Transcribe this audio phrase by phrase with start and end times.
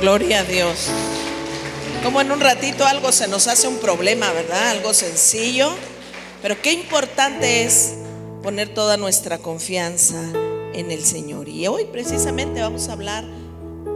[0.00, 0.90] Gloria a Dios.
[2.04, 4.70] Como en un ratito algo se nos hace un problema, ¿verdad?
[4.70, 5.70] Algo sencillo.
[6.40, 7.94] Pero qué importante es
[8.44, 10.22] poner toda nuestra confianza
[10.72, 11.48] en el Señor.
[11.48, 13.24] Y hoy precisamente vamos a hablar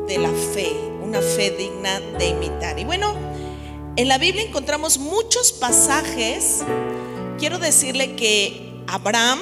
[0.08, 0.72] de la fe,
[1.04, 2.80] una fe digna de imitar.
[2.80, 3.14] Y bueno,
[3.94, 6.64] en la Biblia encontramos muchos pasajes.
[7.38, 9.38] Quiero decirle que Abraham,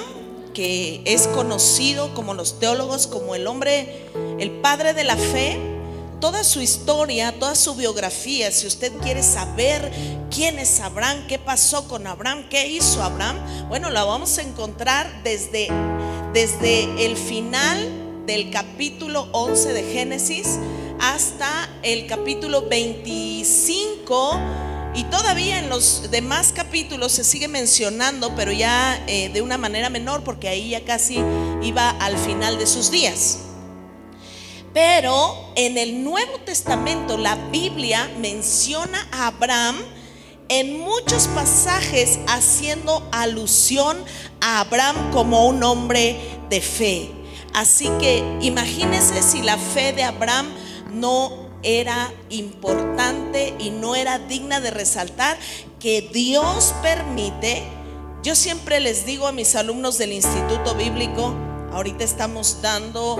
[0.52, 4.08] que es conocido como los teólogos como el hombre,
[4.38, 5.69] el padre de la fe,
[6.20, 9.90] toda su historia, toda su biografía, si usted quiere saber
[10.30, 15.22] quién es Abraham, qué pasó con Abraham, qué hizo Abraham, bueno, la vamos a encontrar
[15.24, 15.68] desde,
[16.34, 20.58] desde el final del capítulo 11 de Génesis
[21.00, 24.38] hasta el capítulo 25
[24.94, 29.88] y todavía en los demás capítulos se sigue mencionando, pero ya eh, de una manera
[29.88, 31.22] menor porque ahí ya casi
[31.62, 33.38] iba al final de sus días.
[34.72, 39.76] Pero en el Nuevo Testamento la Biblia menciona a Abraham
[40.48, 43.96] en muchos pasajes haciendo alusión
[44.40, 46.16] a Abraham como un hombre
[46.48, 47.10] de fe.
[47.54, 50.48] Así que imagínense si la fe de Abraham
[50.92, 55.38] no era importante y no era digna de resaltar
[55.78, 57.64] que Dios permite.
[58.22, 61.34] Yo siempre les digo a mis alumnos del Instituto Bíblico,
[61.72, 63.16] ahorita estamos dando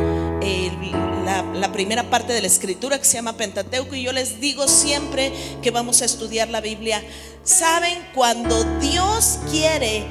[1.25, 5.33] la, primera parte de la escritura que se llama Pentateuco y yo les digo siempre
[5.63, 7.03] que vamos a estudiar la Biblia.
[7.45, 10.05] Saben, cuando Dios quiere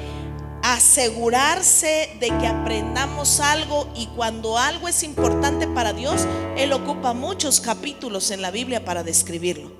[0.62, 6.22] asegurarse de que aprendamos algo y cuando algo es importante para Dios,
[6.56, 9.72] Él ocupa muchos capítulos en la Biblia para describirlo.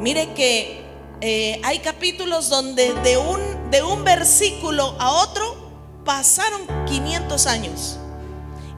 [0.00, 0.82] Mire que
[1.20, 7.98] eh, hay capítulos donde de un, de un versículo a otro pasaron 500 años.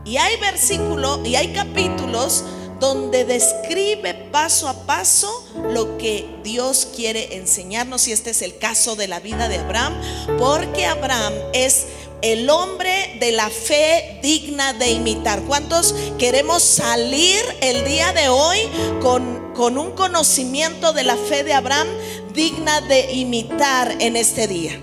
[0.05, 2.45] Y hay versículos y hay capítulos
[2.79, 8.97] donde describe paso a paso lo que Dios quiere enseñarnos y este es el caso
[8.97, 9.95] de la vida de Abraham,
[10.39, 11.87] porque Abraham es
[12.21, 15.43] el hombre de la fe digna de imitar.
[15.43, 18.59] ¿Cuántos queremos salir el día de hoy
[19.01, 21.89] con, con un conocimiento de la fe de Abraham
[22.35, 24.81] digna de imitar en este día?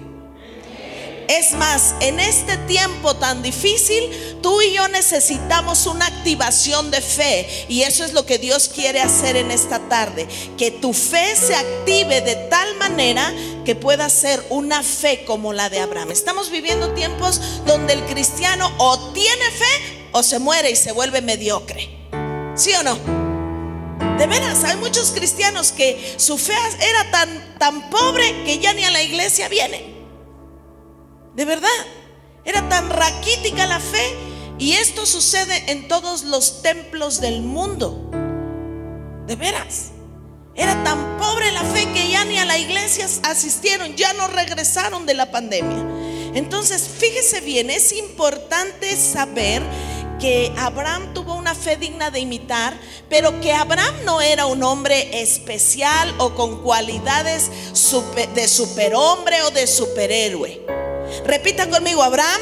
[1.32, 4.04] Es más, en este tiempo tan difícil,
[4.42, 7.48] tú y yo necesitamos una activación de fe.
[7.70, 10.28] Y eso es lo que Dios quiere hacer en esta tarde.
[10.58, 13.34] Que tu fe se active de tal manera
[13.64, 16.12] que pueda ser una fe como la de Abraham.
[16.12, 21.22] Estamos viviendo tiempos donde el cristiano o tiene fe o se muere y se vuelve
[21.22, 21.90] mediocre.
[22.56, 22.98] ¿Sí o no?
[24.18, 28.84] De veras, hay muchos cristianos que su fe era tan, tan pobre que ya ni
[28.84, 30.01] a la iglesia vienen.
[31.36, 31.70] De verdad,
[32.44, 34.16] era tan raquítica la fe
[34.58, 38.10] y esto sucede en todos los templos del mundo.
[39.28, 39.92] De veras.
[40.54, 45.06] Era tan pobre la fe que ya ni a la iglesia asistieron, ya no regresaron
[45.06, 45.78] de la pandemia.
[46.34, 49.64] Entonces, fíjese bien, es importante saber
[50.20, 52.78] que Abraham tuvo una fe digna de imitar,
[53.10, 57.50] pero que Abraham no era un hombre especial o con cualidades
[58.36, 60.81] de superhombre o de superhéroe.
[61.26, 62.42] Repita conmigo, Abraham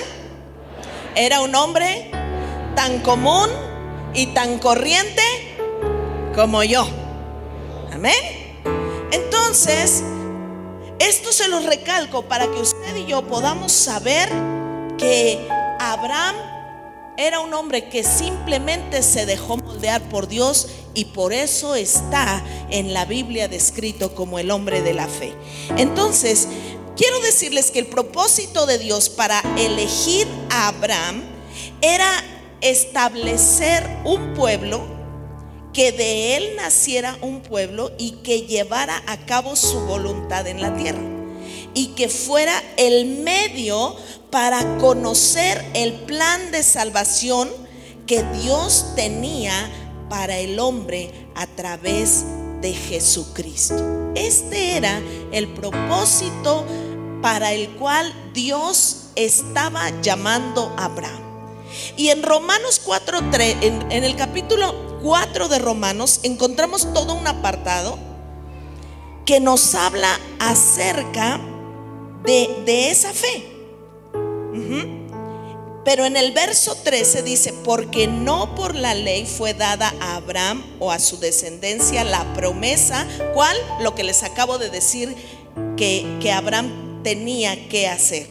[1.15, 2.11] era un hombre
[2.75, 3.49] tan común
[4.13, 5.21] y tan corriente
[6.35, 6.87] como yo.
[7.91, 8.13] Amén.
[9.11, 10.03] Entonces,
[10.99, 14.29] esto se lo recalco para que usted y yo podamos saber
[14.97, 15.47] que
[15.79, 16.35] Abraham
[17.17, 22.93] era un hombre que simplemente se dejó moldear por Dios y por eso está en
[22.93, 25.33] la Biblia descrito como el hombre de la fe.
[25.75, 26.47] Entonces,
[26.99, 31.23] Quiero decirles que el propósito de Dios para elegir a Abraham
[31.79, 32.11] era
[32.59, 34.81] establecer un pueblo,
[35.71, 40.75] que de él naciera un pueblo y que llevara a cabo su voluntad en la
[40.75, 40.99] tierra.
[41.73, 43.95] Y que fuera el medio
[44.29, 47.47] para conocer el plan de salvación
[48.07, 49.53] que Dios tenía
[50.09, 52.25] para el hombre a través
[52.59, 54.11] de Jesucristo.
[54.15, 55.01] Este era
[55.31, 56.65] el propósito
[57.21, 61.21] para el cual Dios estaba llamando a Abraham.
[61.97, 67.97] Y en Romanos 4, en, en el capítulo 4 de Romanos, encontramos todo un apartado
[69.25, 71.39] que nos habla acerca
[72.23, 73.45] de, esa fe.
[75.85, 80.63] Pero en el verso 13 dice, porque no por la ley fue dada a Abraham
[80.79, 83.55] o a su descendencia la promesa, ¿cuál?
[83.81, 85.15] Lo que les acabo de decir
[85.77, 88.27] que, que Abraham tenía que hacer.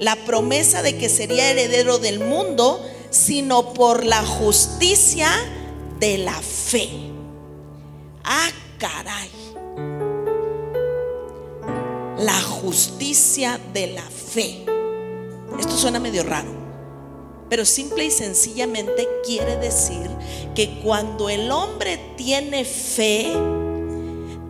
[0.00, 5.30] La promesa de que sería heredero del mundo, sino por la justicia
[5.98, 6.88] de la fe.
[8.24, 9.30] Ah, caray.
[12.18, 14.64] La justicia de la fe.
[15.58, 16.50] Esto suena medio raro,
[17.48, 20.08] pero simple y sencillamente quiere decir
[20.54, 23.32] que cuando el hombre tiene fe,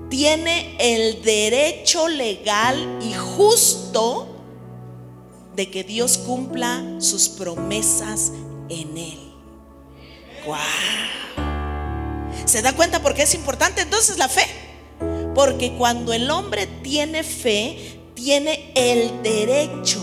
[0.09, 4.29] tiene el derecho legal y justo
[5.55, 8.33] de que Dios cumpla sus promesas
[8.69, 9.29] en él.
[12.45, 14.47] ¿Se da cuenta por qué es importante entonces la fe?
[15.35, 20.03] Porque cuando el hombre tiene fe, tiene el derecho,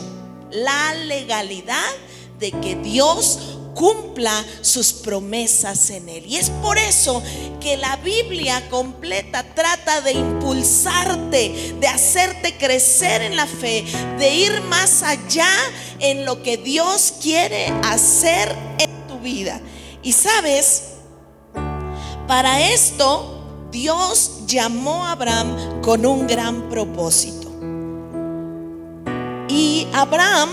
[0.52, 1.92] la legalidad
[2.40, 6.26] de que Dios cumpla sus promesas en Él.
[6.26, 7.22] Y es por eso
[7.60, 13.86] que la Biblia completa trata de impulsarte, de hacerte crecer en la fe,
[14.18, 15.50] de ir más allá
[16.00, 19.62] en lo que Dios quiere hacer en tu vida.
[20.02, 20.94] Y sabes,
[22.28, 27.52] para esto Dios llamó a Abraham con un gran propósito.
[29.50, 30.50] Y Abraham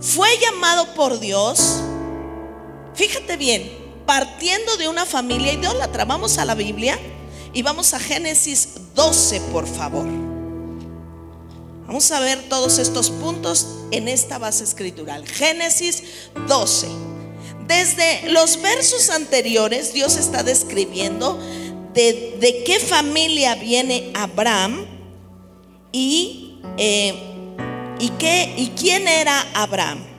[0.00, 1.80] fue llamado por Dios
[2.94, 3.70] Fíjate bien,
[4.06, 6.98] partiendo de una familia idólatra, vamos a la Biblia
[7.54, 10.06] y vamos a Génesis 12, por favor.
[11.86, 15.26] Vamos a ver todos estos puntos en esta base escritural.
[15.26, 16.02] Génesis
[16.48, 16.88] 12.
[17.66, 21.38] Desde los versos anteriores, Dios está describiendo
[21.94, 24.86] de, qué familia viene Abraham
[25.92, 27.14] y, eh,
[27.98, 30.11] y, qué, y quién era Abraham.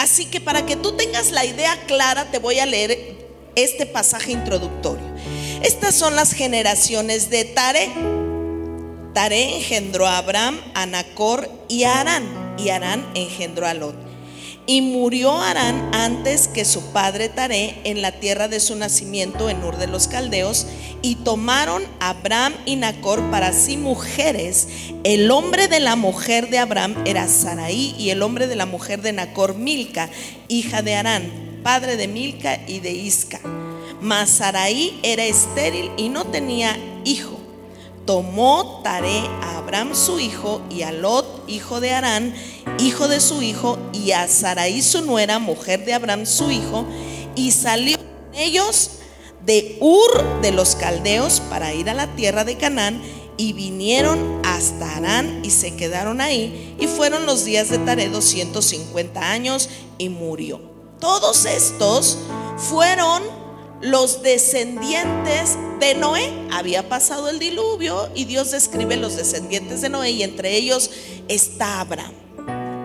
[0.00, 3.18] Así que para que tú tengas la idea clara, te voy a leer
[3.54, 5.04] este pasaje introductorio.
[5.62, 7.90] Estas son las generaciones de Tare.
[9.12, 12.54] Tare engendró a Abraham, a Nacor y a Arán.
[12.56, 14.09] Y Arán engendró a Lot.
[14.66, 19.64] Y murió Arán antes que su padre Taré en la tierra de su nacimiento en
[19.64, 20.66] Ur de los Caldeos.
[21.02, 24.68] Y tomaron a Abraham y Nacor para sí mujeres.
[25.02, 29.02] El hombre de la mujer de Abraham era Saraí y el hombre de la mujer
[29.02, 30.10] de Nacor Milca,
[30.48, 33.40] hija de Arán, padre de Milca y de Isca.
[34.00, 37.39] Mas Saraí era estéril y no tenía hijo
[38.10, 42.34] tomó Taré a Abraham su hijo y a Lot, hijo de Arán,
[42.80, 46.84] hijo de su hijo, y a Sarai su nuera, mujer de Abraham su hijo,
[47.36, 48.90] y salió con ellos
[49.46, 53.00] de Ur de los caldeos para ir a la tierra de Canaán,
[53.36, 59.20] y vinieron hasta Arán y se quedaron ahí, y fueron los días de Taré 250
[59.20, 59.68] años,
[59.98, 60.60] y murió.
[60.98, 62.18] Todos estos
[62.56, 63.22] fueron
[63.80, 66.30] los descendientes de Noé.
[66.50, 70.90] Había pasado el diluvio y Dios describe los descendientes de Noé y entre ellos
[71.28, 72.12] está Abraham.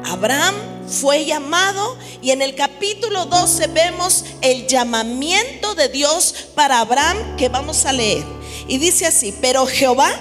[0.06, 0.56] Abraham
[0.88, 7.50] fue llamado y en el capítulo 12 vemos el llamamiento de Dios para Abraham que
[7.50, 8.24] vamos a leer.
[8.68, 10.14] Y dice así, pero Jehová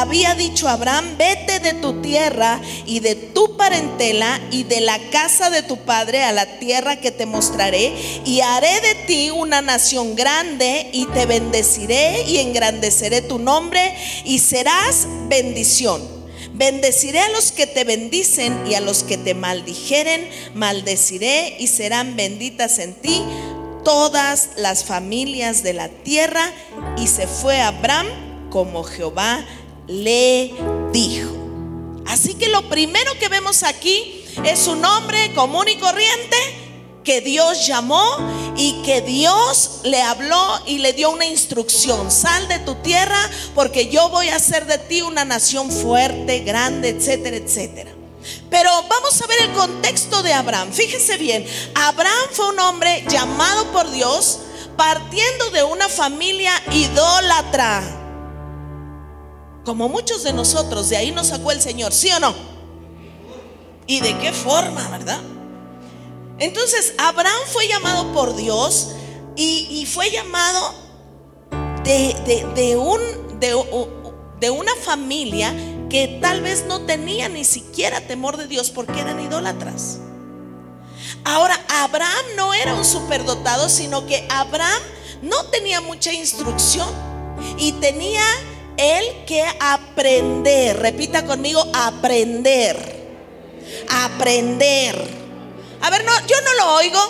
[0.00, 4.98] había dicho a Abraham, vete de tu tierra y de tu parentela y de la
[5.10, 7.94] casa de tu padre a la tierra que te mostraré
[8.24, 13.94] y haré de ti una nación grande y te bendeciré y engrandeceré tu nombre
[14.24, 16.02] y serás bendición.
[16.52, 22.16] Bendeciré a los que te bendicen y a los que te maldijeren, maldeciré y serán
[22.16, 23.22] benditas en ti
[23.84, 26.50] todas las familias de la tierra.
[26.96, 28.06] Y se fue Abraham
[28.50, 29.44] como Jehová
[29.88, 30.54] le
[30.92, 31.30] dijo.
[32.06, 36.36] Así que lo primero que vemos aquí es un hombre común y corriente
[37.04, 38.04] que Dios llamó
[38.56, 42.10] y que Dios le habló y le dio una instrucción.
[42.10, 46.90] Sal de tu tierra porque yo voy a hacer de ti una nación fuerte, grande,
[46.90, 47.92] etcétera, etcétera.
[48.50, 50.72] Pero vamos a ver el contexto de Abraham.
[50.72, 54.40] Fíjese bien, Abraham fue un hombre llamado por Dios
[54.76, 58.05] partiendo de una familia idólatra
[59.66, 62.34] como muchos de nosotros, de ahí nos sacó el Señor, ¿sí o no?
[63.88, 65.20] ¿Y de qué forma, verdad?
[66.38, 68.92] Entonces, Abraham fue llamado por Dios
[69.34, 70.72] y, fue llamado
[71.82, 72.14] de,
[74.40, 75.52] de una familia
[75.90, 79.98] que tal vez no tenía ni siquiera temor de Dios porque eran idólatras.
[81.24, 84.82] Ahora, Abraham no era un superdotado, sino que Abraham
[85.22, 86.88] no tenía mucha instrucción
[87.58, 88.22] y tenía
[88.76, 90.78] el que aprender.
[90.78, 92.76] Repita conmigo, aprender.
[93.88, 94.96] Aprender.
[95.80, 97.00] A ver, no, yo no lo oigo.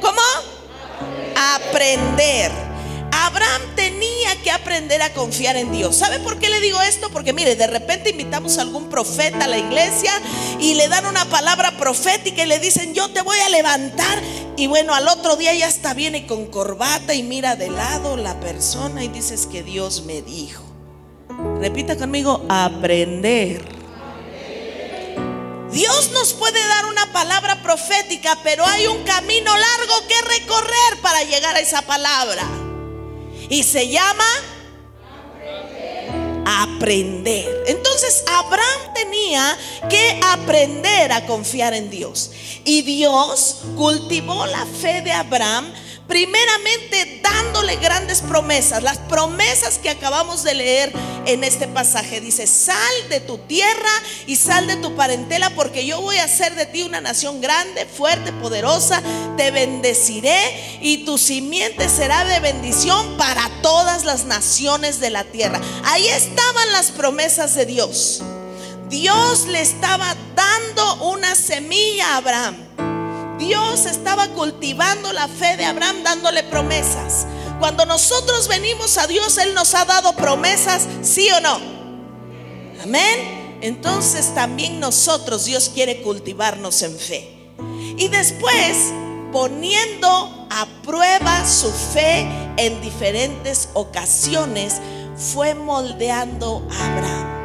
[0.00, 0.22] ¿Cómo?
[1.36, 2.65] Aprender.
[3.26, 5.96] Abraham tenía que aprender a confiar en Dios.
[5.96, 7.10] ¿Sabe por qué le digo esto?
[7.10, 10.12] Porque mire, de repente invitamos a algún profeta a la iglesia
[10.60, 14.22] y le dan una palabra profética y le dicen, yo te voy a levantar
[14.56, 18.38] Y bueno, al otro día ya está viene con corbata y mira de lado la
[18.40, 20.62] persona y dices que Dios me dijo.
[21.60, 23.62] Repita conmigo, aprender.
[25.72, 31.22] Dios nos puede dar una palabra profética, pero hay un camino largo que recorrer para
[31.24, 32.65] llegar a esa palabra.
[33.48, 34.24] Y se llama
[36.46, 37.64] aprender.
[37.66, 39.56] Entonces Abraham tenía
[39.88, 42.30] que aprender a confiar en Dios.
[42.64, 45.72] Y Dios cultivó la fe de Abraham
[46.08, 50.92] primeramente dándole grandes promesas, las promesas que acabamos de leer
[51.26, 52.20] en este pasaje.
[52.20, 52.76] Dice, sal
[53.08, 53.90] de tu tierra
[54.26, 57.86] y sal de tu parentela porque yo voy a hacer de ti una nación grande,
[57.86, 59.02] fuerte, poderosa,
[59.36, 65.60] te bendeciré y tu simiente será de bendición para todas las naciones de la tierra.
[65.84, 68.22] Ahí estaban las promesas de Dios.
[68.88, 72.65] Dios le estaba dando una semilla a Abraham.
[73.38, 77.26] Dios estaba cultivando la fe de Abraham dándole promesas.
[77.58, 81.60] Cuando nosotros venimos a Dios, Él nos ha dado promesas, sí o no.
[82.82, 83.58] Amén.
[83.62, 87.36] Entonces también nosotros, Dios quiere cultivarnos en fe.
[87.96, 88.92] Y después,
[89.32, 90.08] poniendo
[90.50, 94.80] a prueba su fe en diferentes ocasiones,
[95.16, 97.36] fue moldeando a Abraham.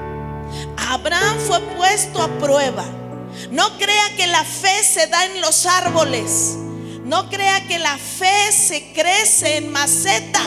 [0.90, 2.84] Abraham fue puesto a prueba.
[3.52, 6.56] No crea que la fe se da en los árboles.
[7.04, 10.42] No crea que la fe se crece en maceta.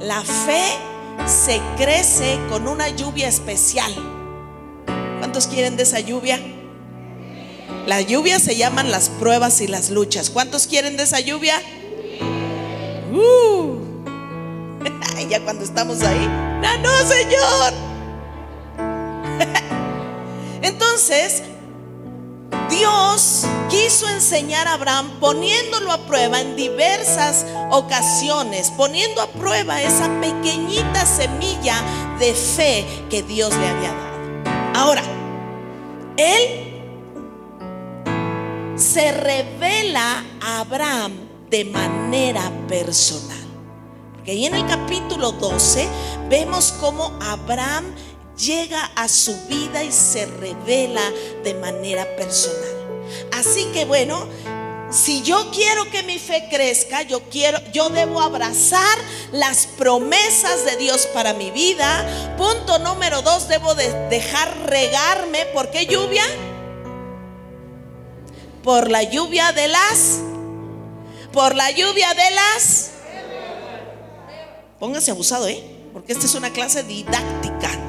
[0.00, 0.62] La fe
[1.26, 3.92] se crece con una lluvia especial.
[5.18, 6.38] ¿Cuántos quieren de esa lluvia?
[7.86, 10.30] La lluvia se llaman las pruebas y las luchas.
[10.30, 11.60] ¿Cuántos quieren de esa lluvia?
[13.12, 13.78] Uh.
[15.30, 16.26] ya cuando estamos ahí.
[16.26, 17.95] No, no, Señor.
[20.66, 21.44] Entonces,
[22.68, 30.08] Dios quiso enseñar a Abraham poniéndolo a prueba en diversas ocasiones, poniendo a prueba esa
[30.20, 31.80] pequeñita semilla
[32.18, 34.16] de fe que Dios le había dado.
[34.74, 35.02] Ahora,
[36.16, 36.66] Él
[38.74, 41.12] se revela a Abraham
[41.48, 43.38] de manera personal.
[44.14, 45.88] Porque ahí en el capítulo 12
[46.28, 47.84] vemos cómo Abraham
[48.36, 51.02] llega a su vida y se revela
[51.42, 52.76] de manera personal.
[53.32, 54.26] Así que bueno,
[54.90, 58.98] si yo quiero que mi fe crezca, yo quiero yo debo abrazar
[59.32, 62.34] las promesas de Dios para mi vida.
[62.36, 66.24] Punto número dos, debo de dejar regarme, ¿por qué lluvia?
[68.62, 70.20] Por la lluvia de las
[71.32, 72.90] por la lluvia de las
[74.78, 75.62] Póngase abusado, ¿eh?
[75.92, 77.85] Porque esta es una clase didáctica.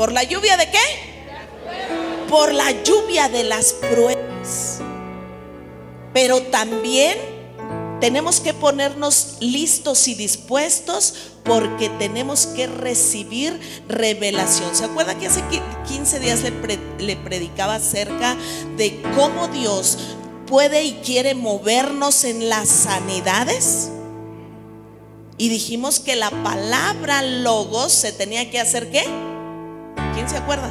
[0.00, 0.78] ¿Por la lluvia de qué?
[2.30, 4.78] Por la lluvia de las pruebas.
[6.14, 7.18] Pero también
[8.00, 14.74] tenemos que ponernos listos y dispuestos porque tenemos que recibir revelación.
[14.74, 15.42] ¿Se acuerda que hace
[15.86, 18.38] 15 días le, le, predicaba acerca
[18.78, 19.98] de cómo Dios
[20.46, 23.90] puede y quiere movernos en las sanidades?
[25.36, 29.04] Y dijimos que la palabra logos se tenía que hacer qué?
[30.14, 30.70] ¿Quién se acuerda?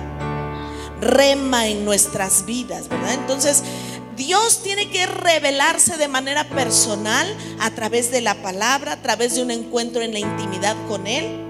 [1.02, 3.14] Rema en nuestras vidas, ¿verdad?
[3.14, 3.64] Entonces,
[4.16, 7.26] Dios tiene que revelarse de manera personal
[7.60, 11.46] a través de la palabra, a través de un encuentro en la intimidad con Él.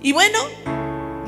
[0.00, 0.38] Y bueno,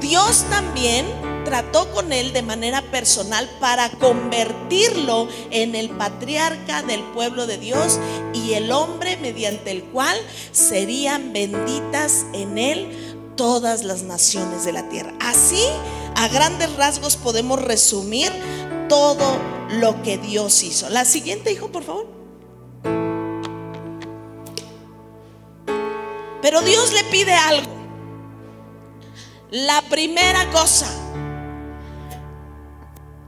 [0.00, 1.06] Dios también
[1.44, 8.00] trató con él de manera personal para convertirlo en el patriarca del pueblo de Dios
[8.32, 10.16] y el hombre mediante el cual
[10.52, 15.12] serían benditas en él todas las naciones de la tierra.
[15.20, 15.64] Así,
[16.16, 18.32] a grandes rasgos, podemos resumir
[18.88, 19.38] todo
[19.80, 20.88] lo que Dios hizo.
[20.90, 22.06] La siguiente, hijo, por favor.
[26.42, 27.72] Pero Dios le pide algo.
[29.50, 30.86] La primera cosa,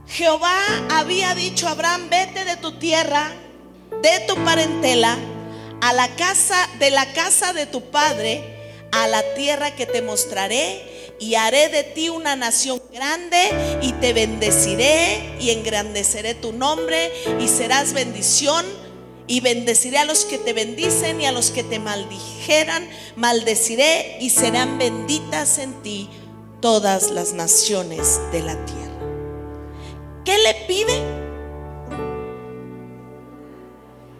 [0.07, 0.59] Jehová
[0.91, 3.31] había dicho a Abraham, vete de tu tierra,
[4.01, 5.17] de tu parentela,
[5.81, 8.56] a la casa de la casa de tu padre
[9.03, 14.13] a la tierra que te mostraré y haré de ti una nación grande y te
[14.13, 18.65] bendeciré y engrandeceré tu nombre y serás bendición
[19.27, 24.31] y bendeciré a los que te bendicen y a los que te maldijeran, maldeciré y
[24.31, 26.09] serán benditas en ti
[26.59, 28.87] todas las naciones de la tierra.
[30.25, 31.03] ¿Qué le pide?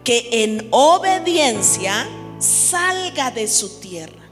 [0.04, 2.08] Que en obediencia
[2.40, 4.27] salga de su tierra.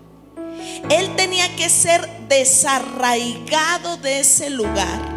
[0.89, 5.15] Él tenía que ser desarraigado de ese lugar.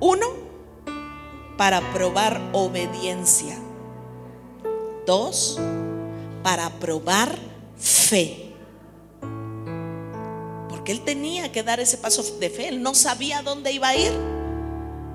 [0.00, 0.26] Uno,
[1.56, 3.58] para probar obediencia.
[5.04, 5.58] Dos,
[6.42, 7.36] para probar
[7.76, 8.54] fe.
[10.68, 12.68] Porque él tenía que dar ese paso de fe.
[12.68, 14.12] Él no sabía dónde iba a ir.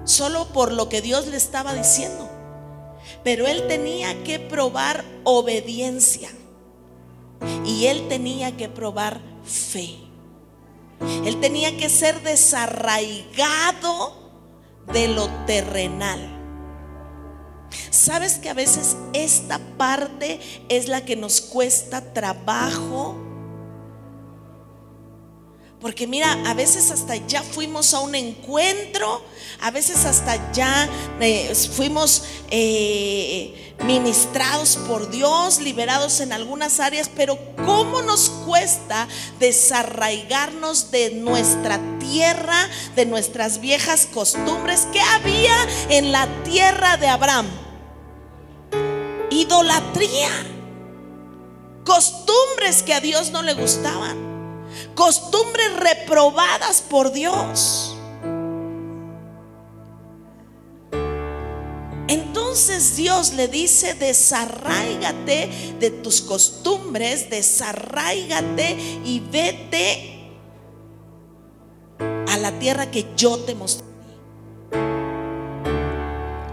[0.04, 2.30] Solo por lo que Dios le estaba diciendo.
[3.24, 6.30] Pero él tenía que probar obediencia.
[7.66, 9.98] Y él tenía que probar fe.
[11.26, 14.16] Él tenía que ser desarraigado
[14.92, 16.30] de lo terrenal.
[17.90, 23.33] ¿Sabes que a veces esta parte es la que nos cuesta trabajo?
[25.84, 29.22] Porque mira, a veces hasta ya fuimos a un encuentro,
[29.60, 30.88] a veces hasta ya
[31.20, 39.10] eh, fuimos eh, ministrados por Dios, liberados en algunas áreas, pero ¿cómo nos cuesta
[39.42, 44.88] desarraigarnos de nuestra tierra, de nuestras viejas costumbres?
[44.94, 47.48] ¿Qué había en la tierra de Abraham?
[49.30, 50.30] Idolatría,
[51.84, 54.33] costumbres que a Dios no le gustaban
[54.96, 57.96] costumbres reprobadas por Dios.
[62.08, 70.32] Entonces Dios le dice, desarraigate de tus costumbres, desarraigate y vete
[72.28, 73.88] a la tierra que yo te mostré.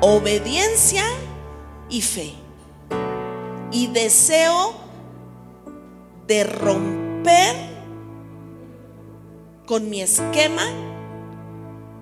[0.01, 1.05] Obediencia
[1.91, 2.33] y fe.
[3.73, 4.75] Y deseo
[6.27, 7.70] de romper
[9.71, 10.67] con mi esquema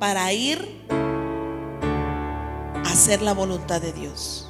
[0.01, 0.67] para ir
[2.83, 4.47] a hacer la voluntad de Dios.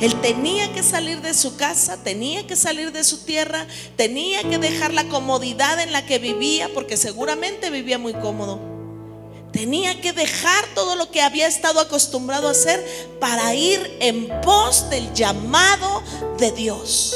[0.00, 3.66] Él tenía que salir de su casa, tenía que salir de su tierra,
[3.96, 8.58] tenía que dejar la comodidad en la que vivía, porque seguramente vivía muy cómodo.
[9.52, 12.82] Tenía que dejar todo lo que había estado acostumbrado a hacer
[13.20, 16.02] para ir en pos del llamado
[16.38, 17.14] de Dios.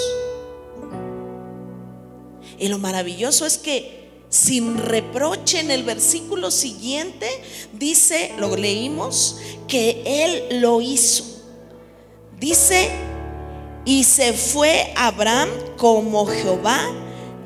[2.58, 3.97] Y lo maravilloso es que
[4.28, 7.26] sin reproche en el versículo siguiente
[7.72, 11.24] dice, lo leímos, que él lo hizo.
[12.38, 12.90] Dice,
[13.84, 16.80] y se fue Abraham como Jehová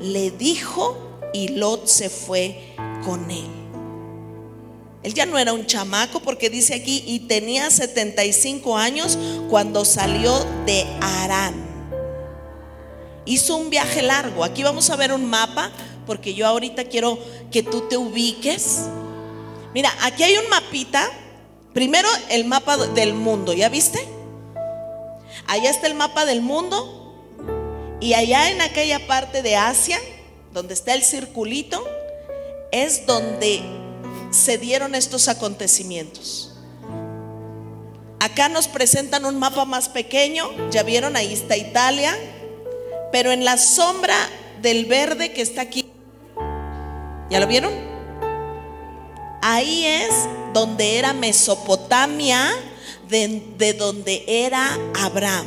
[0.01, 0.97] le dijo
[1.33, 3.47] y Lot se fue con él.
[5.03, 9.17] Él ya no era un chamaco porque dice aquí, y tenía 75 años
[9.49, 11.55] cuando salió de Arán.
[13.25, 14.43] Hizo un viaje largo.
[14.43, 15.71] Aquí vamos a ver un mapa
[16.05, 17.17] porque yo ahorita quiero
[17.51, 18.85] que tú te ubiques.
[19.73, 21.09] Mira, aquí hay un mapita.
[21.73, 24.07] Primero el mapa del mundo, ¿ya viste?
[25.47, 26.99] Allá está el mapa del mundo.
[27.99, 29.99] Y allá en aquella parte de Asia,
[30.51, 31.83] donde está el circulito,
[32.71, 33.61] es donde
[34.31, 36.53] se dieron estos acontecimientos.
[38.19, 42.15] Acá nos presentan un mapa más pequeño, ya vieron, ahí está Italia,
[43.11, 44.15] pero en la sombra
[44.61, 45.92] del verde que está aquí
[47.29, 47.73] ¿Ya lo vieron?
[49.41, 50.13] Ahí es
[50.53, 52.49] donde era Mesopotamia,
[53.09, 55.45] de, donde era Abraham.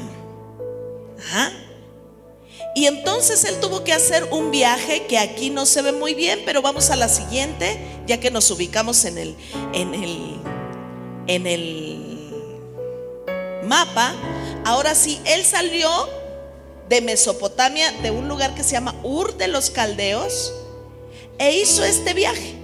[2.75, 6.43] Y entonces él tuvo que hacer un viaje que aquí no se ve muy bien,
[6.45, 9.37] pero vamos a la siguiente, ya que nos ubicamos en el,
[9.73, 10.41] en el,
[11.27, 12.31] en el
[13.65, 14.15] mapa.
[14.65, 15.89] Ahora sí, él salió
[16.89, 20.53] de Mesopotamia, de un lugar que se llama Ur de los Caldeos
[21.39, 22.55] e hizo este viaje.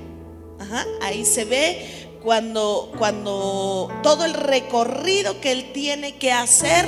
[1.02, 6.86] ahí se ve cuando, cuando todo el recorrido que él tiene que hacer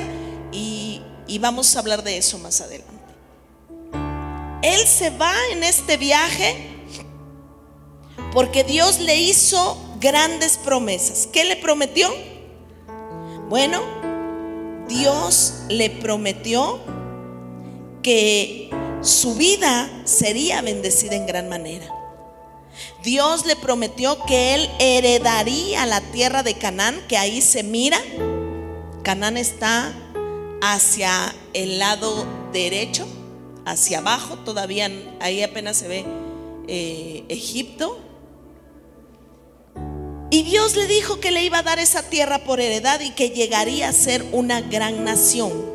[0.52, 2.92] y, y vamos a hablar de eso más adelante.
[4.62, 6.70] Él se va en este viaje
[8.32, 11.28] porque Dios le hizo grandes promesas.
[11.32, 12.08] ¿Qué le prometió?
[13.48, 13.82] Bueno,
[14.88, 16.80] Dios le prometió
[18.02, 18.70] que
[19.04, 21.86] su vida sería bendecida en gran manera.
[23.02, 27.98] Dios le prometió que él heredaría la tierra de Canaán, que ahí se mira.
[29.02, 29.92] Canaán está
[30.62, 33.06] hacia el lado derecho,
[33.66, 34.90] hacia abajo, todavía
[35.20, 36.04] ahí apenas se ve
[36.66, 38.00] eh, Egipto.
[40.30, 43.30] Y Dios le dijo que le iba a dar esa tierra por heredad y que
[43.30, 45.73] llegaría a ser una gran nación.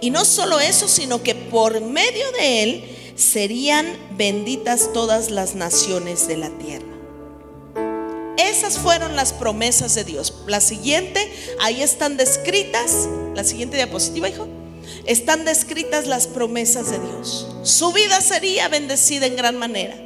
[0.00, 2.84] Y no solo eso, sino que por medio de él
[3.16, 3.86] serían
[4.16, 6.86] benditas todas las naciones de la tierra.
[8.36, 10.42] Esas fueron las promesas de Dios.
[10.46, 14.48] La siguiente, ahí están descritas, la siguiente diapositiva, hijo,
[15.04, 17.48] están descritas las promesas de Dios.
[17.62, 19.96] Su vida sería bendecida en gran manera.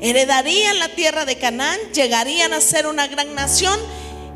[0.00, 3.78] Heredarían la tierra de Canaán, llegarían a ser una gran nación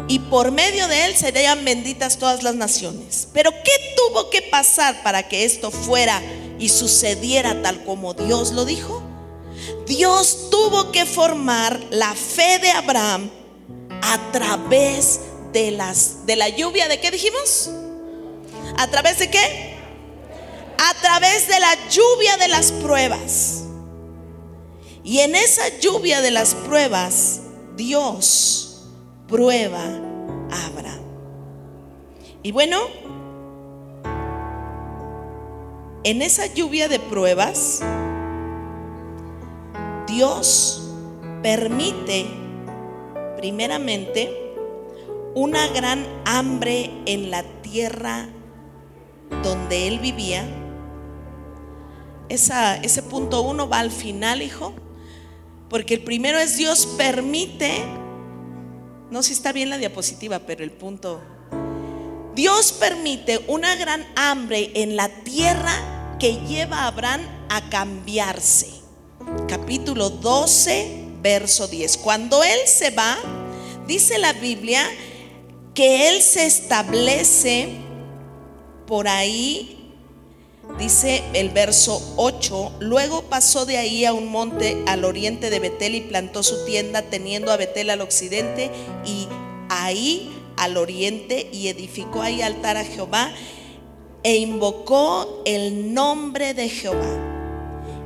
[0.06, 3.28] y por medio de él serían benditas todas las naciones.
[3.32, 6.20] Pero ¿qué tuvo que pasar para que esto fuera
[6.58, 9.02] y sucediera tal como Dios lo dijo?
[9.86, 13.30] Dios tuvo que formar la fe de Abraham
[14.02, 15.20] a través
[15.52, 17.70] de las de la lluvia de qué dijimos?
[18.76, 19.74] ¿A través de qué?
[20.78, 23.62] A través de la lluvia de las pruebas.
[25.02, 27.40] Y en esa lluvia de las pruebas,
[27.76, 28.63] Dios
[29.28, 29.82] prueba
[30.50, 31.02] a Abraham.
[32.42, 32.78] Y bueno,
[36.04, 37.80] en esa lluvia de pruebas,
[40.06, 40.82] Dios
[41.42, 42.26] permite
[43.36, 44.44] primeramente
[45.34, 48.28] una gran hambre en la tierra
[49.42, 50.44] donde él vivía.
[52.28, 54.72] Esa, ese punto uno va al final, hijo.
[55.68, 57.82] Porque el primero es Dios permite,
[59.14, 61.20] no sé si está bien la diapositiva, pero el punto,
[62.34, 68.70] Dios permite una gran hambre en la tierra que lleva a Abraham a cambiarse.
[69.46, 71.98] Capítulo 12, verso 10.
[71.98, 73.16] Cuando él se va,
[73.86, 74.84] dice la Biblia
[75.74, 77.68] que él se establece
[78.84, 79.83] por ahí
[80.78, 85.94] Dice el verso 8, luego pasó de ahí a un monte al oriente de Betel
[85.94, 88.70] y plantó su tienda teniendo a Betel al occidente
[89.06, 89.28] y
[89.68, 93.32] ahí al oriente y edificó ahí altar a Jehová
[94.24, 97.20] e invocó el nombre de Jehová.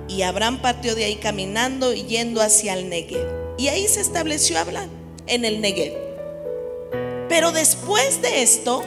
[0.09, 3.27] Y Abraham partió de ahí caminando y yendo hacia el Negev.
[3.57, 4.91] Y ahí se estableció Abraham
[5.27, 5.95] en el Negev.
[7.29, 8.83] Pero después de esto,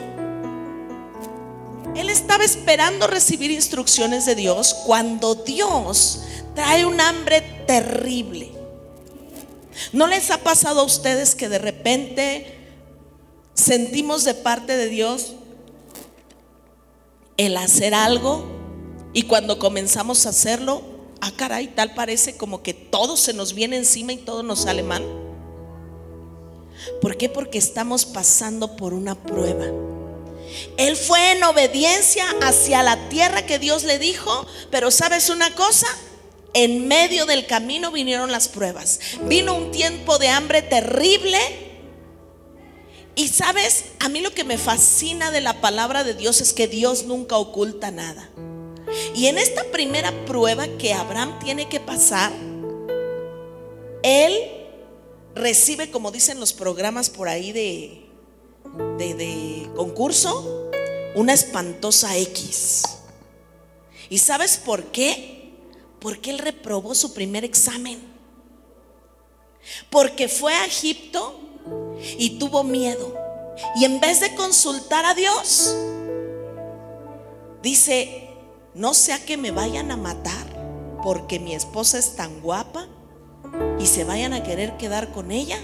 [1.94, 6.22] él estaba esperando recibir instrucciones de Dios cuando Dios
[6.54, 8.50] trae un hambre terrible.
[9.92, 12.58] ¿No les ha pasado a ustedes que de repente
[13.54, 15.34] sentimos de parte de Dios
[17.36, 18.44] el hacer algo
[19.12, 20.82] y cuando comenzamos a hacerlo,
[21.20, 24.82] ah caray, tal parece como que todo se nos viene encima y todo nos sale
[24.82, 25.04] mal?
[27.00, 27.28] ¿Por qué?
[27.28, 29.66] Porque estamos pasando por una prueba.
[30.76, 35.86] Él fue en obediencia hacia la tierra que Dios le dijo, pero ¿sabes una cosa?
[36.54, 39.00] En medio del camino vinieron las pruebas.
[39.22, 41.38] Vino un tiempo de hambre terrible.
[43.14, 46.68] Y sabes, a mí lo que me fascina de la palabra de Dios es que
[46.68, 48.30] Dios nunca oculta nada.
[49.14, 52.32] Y en esta primera prueba que Abraham tiene que pasar,
[54.02, 54.34] él
[55.34, 58.01] recibe, como dicen los programas por ahí de
[58.98, 60.70] de, concurso
[61.14, 62.82] una espantosa X.
[64.08, 65.52] ¿Y sabes por qué?
[66.00, 68.00] Porque él reprobó su primer examen.
[69.90, 71.38] Porque fue a Egipto
[72.18, 73.14] y tuvo miedo.
[73.76, 75.76] Y en vez de consultar a Dios,
[77.62, 78.30] dice,
[78.74, 82.86] no sea que me vayan a matar porque mi esposa es tan guapa
[83.78, 85.58] y se vayan a querer quedar con ella.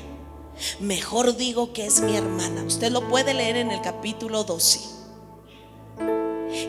[0.80, 2.64] Mejor digo que es mi hermana.
[2.64, 4.80] Usted lo puede leer en el capítulo 12.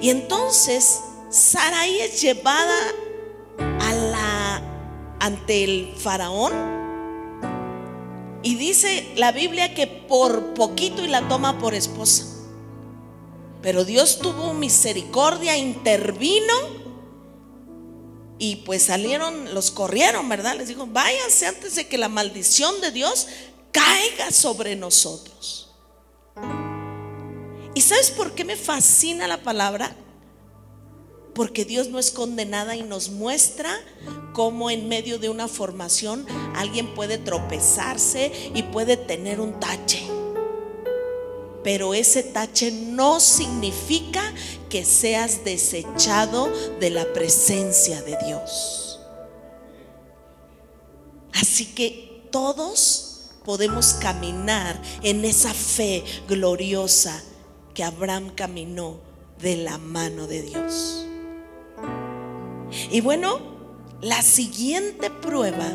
[0.01, 2.79] Y entonces Sarai es llevada
[3.57, 4.61] a la
[5.19, 6.79] ante el faraón
[8.41, 12.25] y dice la Biblia que por poquito y la toma por esposa.
[13.61, 16.53] Pero Dios tuvo misericordia, intervino
[18.37, 20.55] y pues salieron, los corrieron, ¿verdad?
[20.55, 23.27] Les dijo, váyanse antes de que la maldición de Dios
[23.71, 25.69] caiga sobre nosotros.
[27.73, 29.95] ¿Y sabes por qué me fascina la palabra?
[31.33, 33.73] Porque Dios no es condenada y nos muestra
[34.33, 40.01] cómo en medio de una formación alguien puede tropezarse y puede tener un tache.
[41.63, 44.21] Pero ese tache no significa
[44.69, 48.99] que seas desechado de la presencia de Dios.
[51.33, 53.08] Así que todos
[53.49, 57.19] podemos caminar en esa fe gloriosa
[57.73, 58.99] que Abraham caminó
[59.41, 61.03] de la mano de Dios.
[62.91, 63.39] Y bueno,
[64.01, 65.65] la siguiente prueba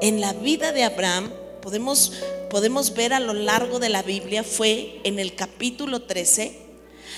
[0.00, 1.30] en la vida de Abraham,
[1.62, 2.14] podemos,
[2.50, 6.58] podemos ver a lo largo de la Biblia, fue en el capítulo 13,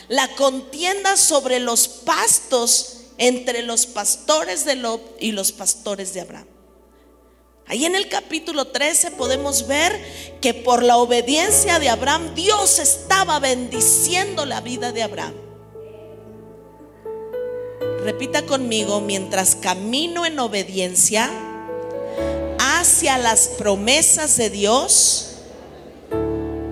[0.09, 6.56] la contienda sobre los pastos entre los pastores de Lot y los pastores de Abraham.
[7.69, 10.01] Ahí en el capítulo 13 podemos ver
[10.41, 15.35] que por la obediencia de Abraham Dios estaba bendiciendo la vida de Abraham.
[18.05, 21.29] Repita conmigo, mientras camino en obediencia
[22.61, 25.39] hacia las promesas de Dios,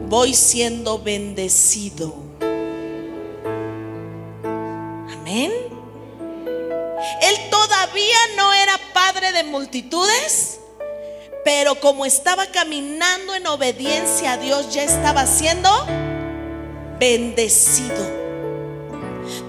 [0.09, 2.15] voy siendo bendecido.
[5.11, 5.51] Amén.
[7.21, 10.61] Él todavía no era padre de multitudes,
[11.45, 15.71] pero como estaba caminando en obediencia a Dios, ya estaba siendo
[16.99, 18.25] bendecido.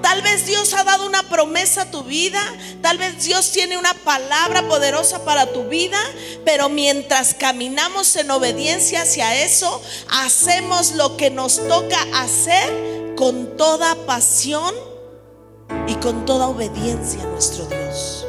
[0.02, 2.40] Tal vez Dios ha dado una promesa a tu vida,
[2.82, 6.00] tal vez Dios tiene una palabra poderosa para tu vida,
[6.44, 13.96] pero mientras caminamos en obediencia hacia eso, hacemos lo que nos toca hacer con toda
[14.06, 14.74] pasión
[15.88, 18.25] y con toda obediencia a nuestro Dios.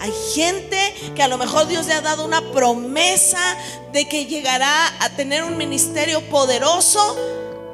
[0.00, 3.38] Hay gente que a lo mejor Dios le ha dado una promesa
[3.92, 7.18] de que llegará a tener un ministerio poderoso,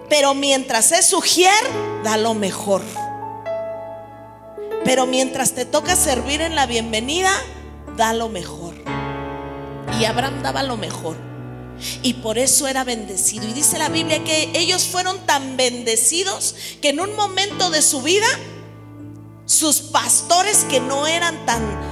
[0.09, 1.53] pero mientras es sugier,
[2.03, 2.83] da lo mejor.
[4.85, 7.31] Pero mientras te toca servir en la bienvenida,
[7.97, 8.75] da lo mejor.
[10.01, 11.17] Y Abraham daba lo mejor.
[12.03, 13.47] Y por eso era bendecido.
[13.47, 18.03] Y dice la Biblia que ellos fueron tan bendecidos que en un momento de su
[18.03, 18.27] vida,
[19.45, 21.86] sus pastores que no eran tan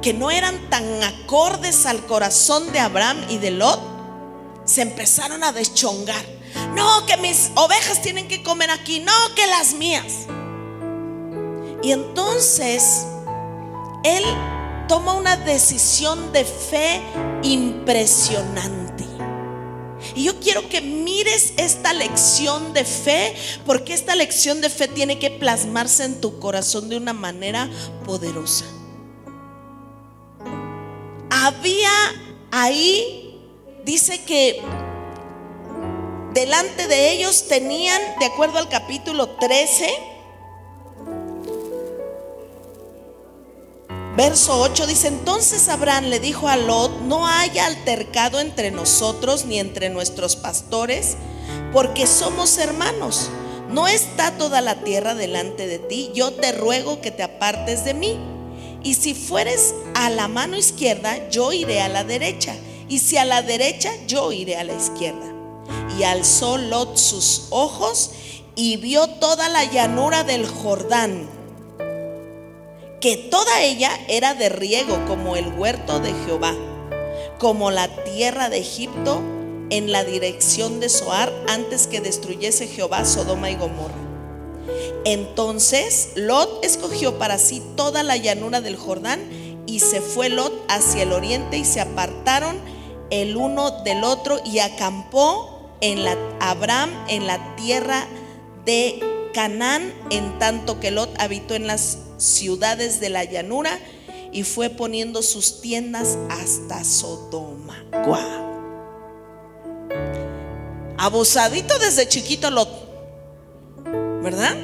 [0.00, 3.80] que no eran tan acordes al corazón de Abraham y de Lot,
[4.64, 6.24] se empezaron a deschongar.
[6.74, 10.26] No, que mis ovejas tienen que comer aquí, no, que las mías.
[11.82, 13.04] Y entonces
[14.04, 14.24] él
[14.88, 17.00] toma una decisión de fe
[17.42, 19.06] impresionante.
[20.14, 25.18] Y yo quiero que mires esta lección de fe, porque esta lección de fe tiene
[25.18, 27.70] que plasmarse en tu corazón de una manera
[28.04, 28.64] poderosa
[31.42, 31.90] había
[32.52, 33.36] ahí,
[33.84, 34.62] dice que
[36.32, 39.92] delante de ellos tenían, de acuerdo al capítulo 13,
[44.16, 49.58] verso 8, dice, entonces Abraham le dijo a Lot, no haya altercado entre nosotros ni
[49.58, 51.16] entre nuestros pastores,
[51.72, 53.30] porque somos hermanos.
[53.68, 57.94] No está toda la tierra delante de ti, yo te ruego que te apartes de
[57.94, 58.31] mí.
[58.84, 62.54] Y si fueres a la mano izquierda, yo iré a la derecha.
[62.88, 65.32] Y si a la derecha, yo iré a la izquierda.
[65.98, 68.10] Y alzó Lot sus ojos
[68.54, 71.28] y vio toda la llanura del Jordán,
[73.00, 76.54] que toda ella era de riego como el huerto de Jehová,
[77.38, 79.22] como la tierra de Egipto
[79.70, 84.01] en la dirección de Zoar antes que destruyese Jehová Sodoma y Gomorra.
[85.04, 89.20] Entonces Lot escogió para sí toda la llanura del Jordán
[89.66, 92.56] y se fue Lot hacia el oriente y se apartaron
[93.10, 98.06] el uno del otro y acampó en la Abraham en la tierra
[98.64, 99.00] de
[99.34, 103.78] Canaán, en tanto que Lot habitó en las ciudades de la llanura
[104.32, 107.84] y fue poniendo sus tiendas hasta Sodoma.
[108.06, 108.52] Guau.
[110.98, 112.81] Abusadito desde chiquito Lot,
[114.22, 114.56] ¿verdad?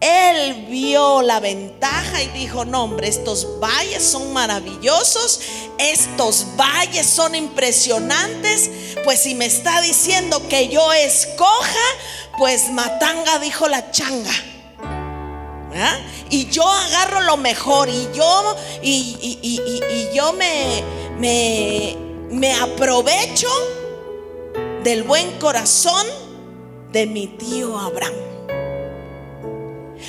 [0.00, 5.40] Él vio la ventaja y dijo, no hombre, estos valles son maravillosos,
[5.78, 8.70] estos valles son impresionantes,
[9.02, 11.86] pues si me está diciendo que yo escoja,
[12.38, 14.32] pues matanga dijo la changa.
[16.30, 20.84] Y yo agarro lo mejor y yo, y, y yo me,
[21.18, 21.96] me,
[22.30, 23.48] me aprovecho
[24.82, 26.06] del buen corazón
[26.94, 28.14] de mi tío Abraham.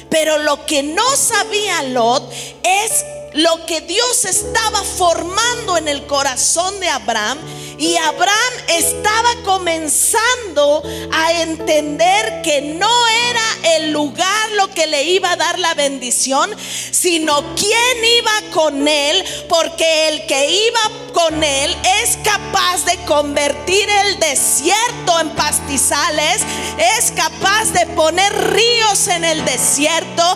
[0.09, 2.31] Pero lo que no sabía Lot
[2.63, 7.39] es lo que Dios estaba formando en el corazón de Abraham.
[7.77, 15.31] Y Abraham estaba comenzando a entender que no era el lugar lo que le iba
[15.31, 16.55] a dar la bendición,
[16.91, 23.87] sino quién iba con él, porque el que iba con él es capaz de convertir
[23.89, 26.41] el desierto en pastizales,
[26.77, 30.35] es capaz de poner ríos en el desierto,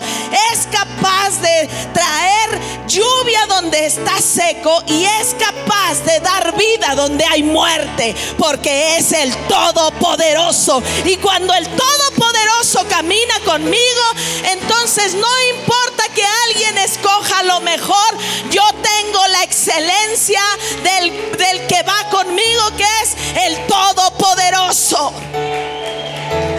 [0.52, 7.26] es capaz de traer lluvia donde está seco y es capaz de dar vida donde
[7.30, 10.82] hay muerte, porque es el Todopoderoso.
[11.06, 14.04] Y cuando el Todopoderoso camina conmigo,
[14.52, 18.18] entonces no importa que alguien escoja lo mejor,
[18.50, 20.42] yo tengo la excelencia
[20.84, 23.16] del, que va conmigo, que es
[23.46, 25.14] el Todopoderoso.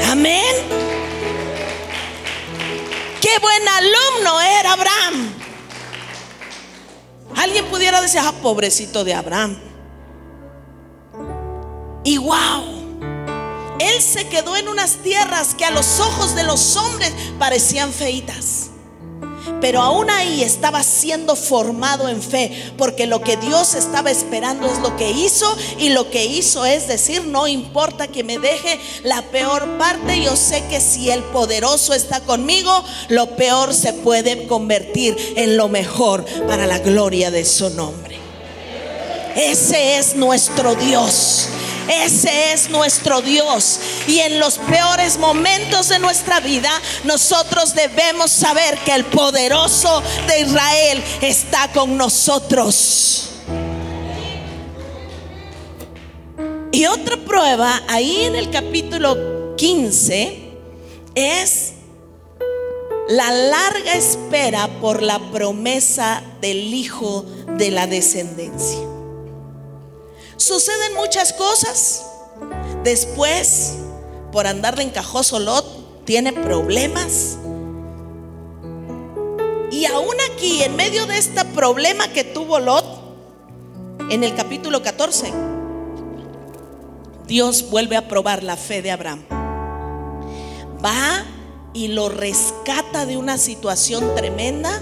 [0.08, 0.56] Amén.
[3.20, 5.34] Qué buen alumno era Abraham.
[7.36, 9.69] Alguien pudiera decir, ah, pobrecito de Abraham.
[12.02, 12.64] Y wow,
[13.78, 18.66] él se quedó en unas tierras que a los ojos de los hombres parecían feitas.
[19.60, 24.78] Pero aún ahí estaba siendo formado en fe, porque lo que Dios estaba esperando es
[24.78, 29.22] lo que hizo y lo que hizo es decir, no importa que me deje la
[29.22, 32.72] peor parte, yo sé que si el poderoso está conmigo,
[33.08, 38.18] lo peor se puede convertir en lo mejor para la gloria de su nombre.
[39.36, 41.48] Ese es nuestro Dios.
[41.88, 43.80] Ese es nuestro Dios.
[44.06, 46.70] Y en los peores momentos de nuestra vida,
[47.04, 53.26] nosotros debemos saber que el poderoso de Israel está con nosotros.
[56.72, 60.50] Y otra prueba ahí en el capítulo 15
[61.14, 61.72] es
[63.08, 67.24] la larga espera por la promesa del Hijo
[67.58, 68.89] de la descendencia.
[70.40, 72.02] Suceden muchas cosas.
[72.82, 73.74] Después,
[74.32, 77.36] por andar de encajoso, Lot tiene problemas.
[79.70, 82.86] Y aún aquí, en medio de este problema que tuvo Lot,
[84.08, 85.30] en el capítulo 14,
[87.26, 89.22] Dios vuelve a probar la fe de Abraham.
[90.82, 91.22] Va
[91.74, 94.80] y lo rescata de una situación tremenda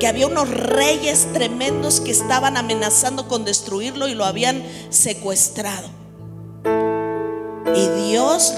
[0.00, 5.88] que había unos reyes tremendos que estaban amenazando con destruirlo y lo habían secuestrado.
[7.76, 8.54] Y Dios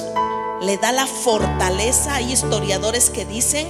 [0.62, 2.14] le da la fortaleza.
[2.14, 3.66] Hay historiadores que dicen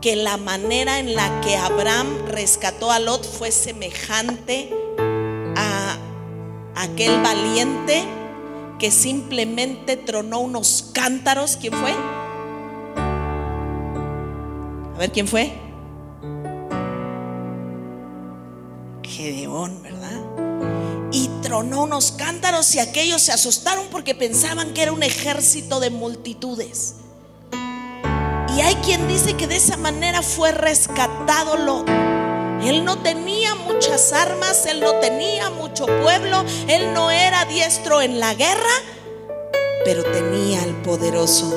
[0.00, 4.74] que la manera en la que Abraham rescató a Lot fue semejante
[5.54, 5.98] a
[6.74, 8.02] aquel valiente
[8.78, 11.58] que simplemente tronó unos cántaros.
[11.58, 11.92] ¿Quién fue?
[14.94, 15.71] A ver, ¿quién fue?
[19.82, 20.20] ¿Verdad?
[21.12, 25.90] Y tronó unos cántaros y aquellos se asustaron porque pensaban que era un ejército de
[25.90, 26.94] multitudes.
[28.56, 31.88] Y hay quien dice que de esa manera fue rescatado Lot.
[32.64, 38.20] Él no tenía muchas armas, él no tenía mucho pueblo, él no era diestro en
[38.20, 38.74] la guerra,
[39.84, 41.50] pero tenía al poderoso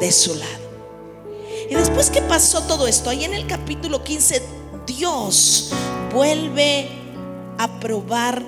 [0.00, 0.62] de su lado.
[1.70, 4.42] Y después que pasó todo esto, ahí en el capítulo 15,
[4.86, 5.70] Dios
[6.12, 7.01] vuelve
[7.58, 8.42] a probar,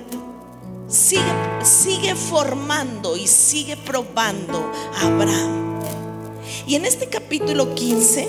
[0.87, 1.21] sigue,
[1.63, 5.79] sigue formando y sigue probando a Abraham.
[6.67, 8.27] Y en este capítulo 15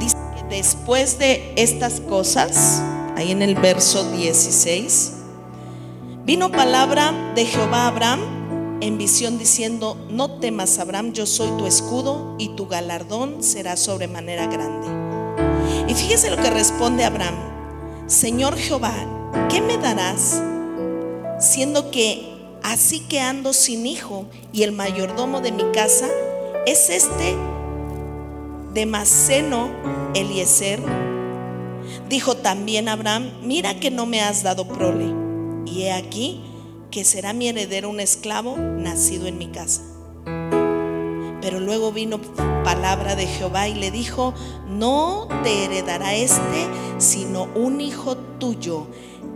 [0.00, 2.82] dice que después de estas cosas,
[3.16, 5.12] ahí en el verso 16,
[6.24, 8.20] vino palabra de Jehová a Abraham
[8.80, 14.46] en visión diciendo, no temas Abraham, yo soy tu escudo y tu galardón será sobremanera
[14.46, 14.88] grande.
[15.86, 17.34] Y fíjese lo que responde Abraham.
[18.06, 18.94] Señor Jehová,
[19.48, 20.42] ¿qué me darás?
[21.38, 26.08] Siendo que así que ando sin hijo y el mayordomo de mi casa
[26.66, 27.36] es este
[28.74, 29.70] Damaseno
[30.14, 30.80] Eliezer.
[32.08, 35.14] Dijo también Abraham, mira que no me has dado prole,
[35.66, 36.42] y he aquí
[36.90, 39.82] que será mi heredero un esclavo nacido en mi casa.
[41.40, 42.20] Pero luego vino
[42.64, 44.34] palabra de Jehová y le dijo,
[44.68, 46.66] no te heredará este,
[46.98, 48.29] sino un hijo tuyo,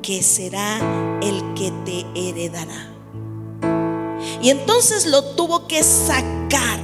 [0.02, 0.78] que será
[1.22, 2.90] el que te heredará.
[4.42, 6.80] Y entonces lo tuvo que sacar.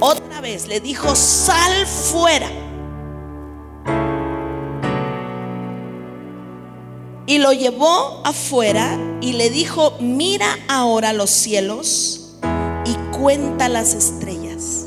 [0.00, 2.50] Otra vez le dijo, sal fuera.
[7.26, 12.26] Y lo llevó afuera y le dijo, mira ahora los cielos
[13.18, 14.86] cuenta las estrellas,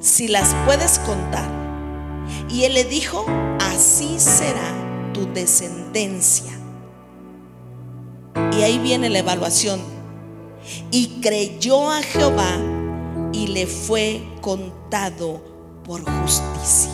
[0.00, 1.65] si las puedes contar.
[2.48, 3.24] Y él le dijo,
[3.60, 6.52] así será tu descendencia.
[8.52, 9.80] Y ahí viene la evaluación.
[10.90, 12.56] Y creyó a Jehová
[13.32, 15.42] y le fue contado
[15.84, 16.92] por justicia.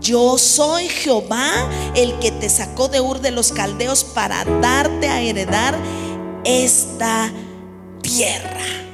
[0.00, 1.50] Yo soy Jehová,
[1.94, 5.76] el que te sacó de Ur de los Caldeos para darte a heredar
[6.44, 7.30] esta
[8.00, 8.87] tierra.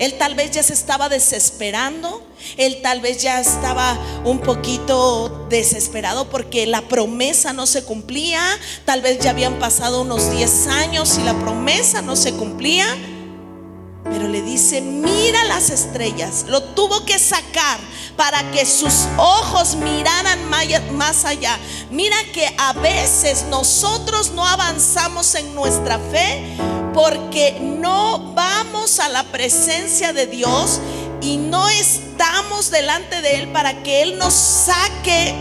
[0.00, 2.22] Él tal vez ya se estaba desesperando,
[2.56, 8.42] él tal vez ya estaba un poquito desesperado porque la promesa no se cumplía,
[8.86, 12.86] tal vez ya habían pasado unos 10 años y la promesa no se cumplía.
[14.04, 16.46] Pero le dice, mira las estrellas.
[16.48, 17.78] Lo tuvo que sacar
[18.20, 20.50] para que sus ojos miraran
[20.92, 21.58] más allá.
[21.90, 26.44] Mira que a veces nosotros no avanzamos en nuestra fe
[26.92, 30.80] porque no vamos a la presencia de Dios
[31.22, 35.34] y no estamos delante de Él para que Él nos saque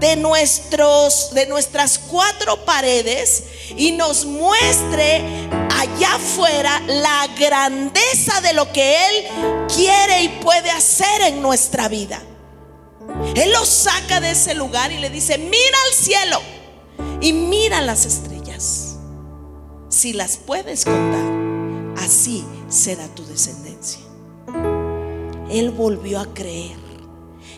[0.00, 3.44] de, nuestros, de nuestras cuatro paredes
[3.76, 5.22] y nos muestre
[5.80, 12.20] allá afuera la grandeza de lo que Él quiere y puede hacer en nuestra vida.
[13.34, 16.40] Él lo saca de ese lugar y le dice, mira al cielo
[17.20, 18.96] y mira las estrellas.
[19.88, 24.00] Si las puedes contar, así será tu descendencia.
[25.50, 26.78] Él volvió a creer.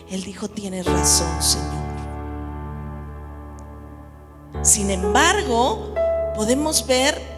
[0.09, 1.83] Él dijo, tienes razón, Señor.
[4.63, 5.93] Sin embargo,
[6.35, 7.32] podemos ver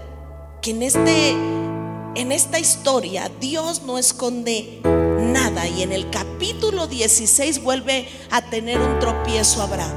[0.65, 7.61] que en, este, en esta historia Dios no esconde nada y en el capítulo 16
[7.61, 9.93] vuelve a tener un tropiezo Abraham.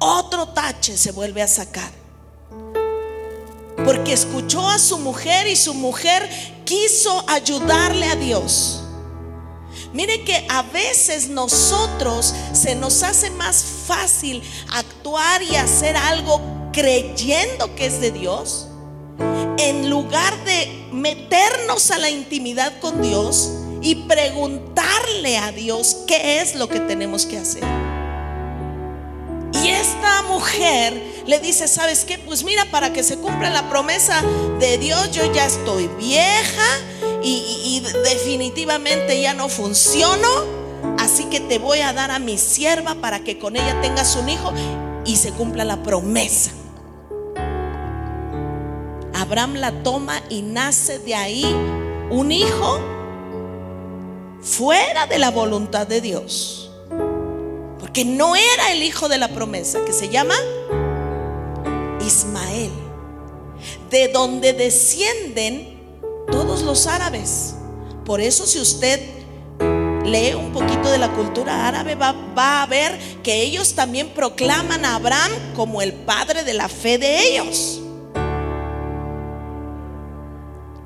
[0.00, 1.92] Otro tache se vuelve a sacar.
[3.84, 6.28] Porque escuchó a su mujer y su mujer
[6.64, 8.82] quiso ayudarle a Dios.
[9.92, 14.42] Mire que a veces nosotros se nos hace más fácil
[14.72, 18.68] actuar y hacer algo creyendo que es de Dios,
[19.58, 23.52] en lugar de meternos a la intimidad con Dios
[23.82, 27.64] y preguntarle a Dios qué es lo que tenemos que hacer.
[29.62, 32.18] Y esta mujer le dice, ¿sabes qué?
[32.18, 34.22] Pues mira, para que se cumpla la promesa
[34.58, 36.80] de Dios, yo ya estoy vieja
[37.22, 40.28] y, definitivamente ya no funciono.
[40.98, 44.28] Así que te voy a dar a mi sierva para que con ella tengas un
[44.28, 44.52] hijo
[45.04, 46.52] y se cumpla la promesa.
[49.22, 51.44] Abraham la toma y nace de ahí
[52.10, 52.80] un hijo
[54.42, 56.72] fuera de la voluntad de Dios.
[57.78, 60.34] Porque no era el hijo de la promesa, que se llama
[62.04, 62.72] Ismael,
[63.90, 65.78] de donde descienden
[66.30, 67.54] todos los árabes.
[68.04, 69.00] Por eso si usted
[70.04, 74.96] lee un poquito de la cultura árabe, va, a ver que ellos también proclaman a
[74.96, 77.81] Abraham como el padre de la fe de ellos.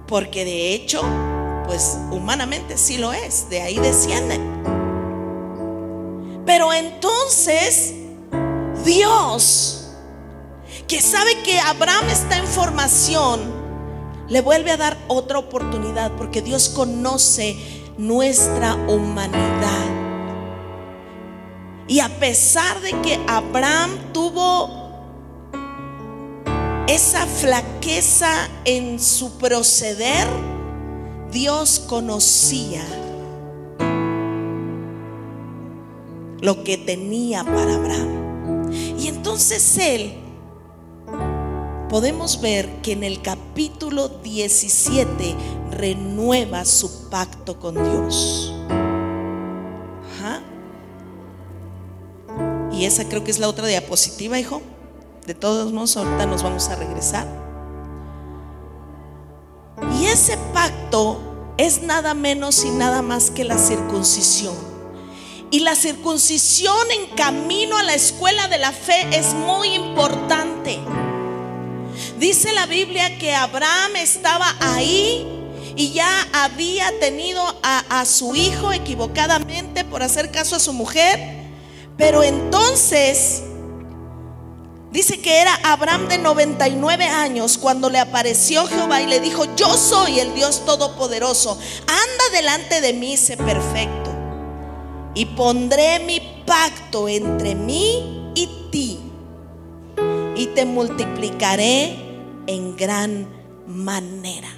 [0.07, 1.03] Porque de hecho,
[1.67, 4.41] pues humanamente sí lo es, de ahí descienden.
[6.47, 7.95] Pero entonces,
[8.85, 9.91] Dios,
[10.87, 13.41] que sabe que Abraham está en formación,
[14.29, 17.57] le vuelve a dar otra oportunidad porque Dios conoce
[17.99, 19.87] nuestra humanidad.
[21.89, 24.86] Y a pesar de que Abraham tuvo
[26.89, 30.27] esa flaqueza en su proceder,
[31.31, 32.83] Dios conocía
[36.41, 38.71] lo que tenía para Abraham.
[38.99, 40.15] Y entonces él,
[41.89, 45.35] podemos ver que en el capítulo 17
[45.73, 48.53] renueva su pacto con Dios.
[52.77, 54.61] Y esa creo que es la otra diapositiva, hijo.
[55.27, 57.27] De todos modos, ahorita nos vamos a regresar.
[59.99, 61.19] Y ese pacto
[61.57, 64.55] es nada menos y nada más que la circuncisión.
[65.51, 70.79] Y la circuncisión en camino a la escuela de la fe es muy importante.
[72.21, 75.27] Dice la Biblia que Abraham estaba ahí
[75.75, 81.19] y ya había tenido a, a, su hijo equivocadamente por hacer caso a su mujer.
[81.97, 83.43] Pero entonces
[84.97, 89.77] Dice que era Abraham de 99 años cuando le apareció Jehová y le dijo, yo
[89.77, 94.11] soy el Dios Todopoderoso, anda delante de mí, sé perfecto.
[95.13, 99.01] Y pondré mi pacto entre mí y ti.
[100.35, 101.95] Y te multiplicaré
[102.47, 103.29] en gran
[103.67, 104.49] manera.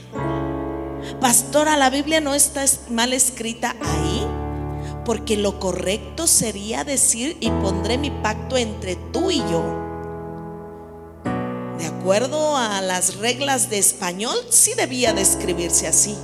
[1.20, 4.24] Pastora, la Biblia no está mal escrita ahí,
[5.05, 9.88] porque lo correcto sería decir, y pondré mi pacto entre tú y yo
[11.79, 16.16] de acuerdo a las reglas de español, sí debía de escribirse así.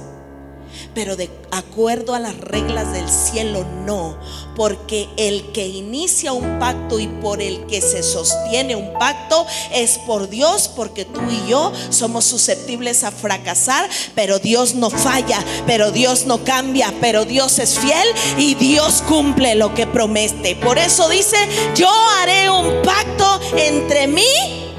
[0.92, 4.18] Pero de acuerdo a las reglas del cielo, no.
[4.56, 9.98] Porque el que inicia un pacto y por el que se sostiene un pacto es
[9.98, 15.90] por Dios, porque tú y yo somos susceptibles a fracasar, pero Dios no falla, pero
[15.90, 20.56] Dios no cambia, pero Dios es fiel y Dios cumple lo que promete.
[20.56, 21.36] Por eso dice,
[21.74, 21.90] yo
[22.20, 24.73] haré un pacto entre mí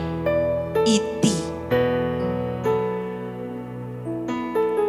[0.86, 1.34] y ti.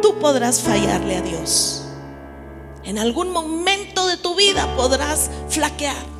[0.01, 1.83] Tú podrás fallarle a Dios.
[2.83, 6.17] En algún momento de tu vida podrás flaquear.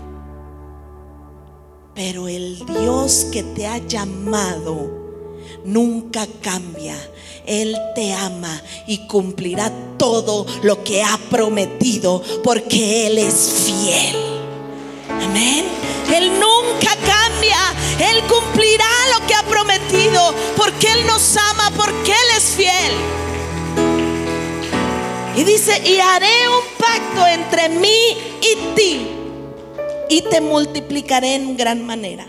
[1.96, 5.08] Pero el Dios que te ha llamado
[5.64, 6.96] nunca cambia.
[7.46, 14.37] Él te ama y cumplirá todo lo que ha prometido porque Él es fiel.
[15.24, 15.66] Amén.
[16.14, 17.58] Él nunca cambia.
[18.00, 20.34] Él cumplirá lo que ha prometido.
[20.56, 21.72] Porque Él nos ama.
[21.76, 22.94] Porque Él es fiel.
[25.36, 29.08] Y dice, y haré un pacto entre mí y ti.
[30.10, 32.26] Y te multiplicaré en gran manera.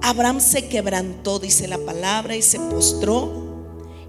[0.00, 3.43] Abraham se quebrantó, dice la palabra, y se postró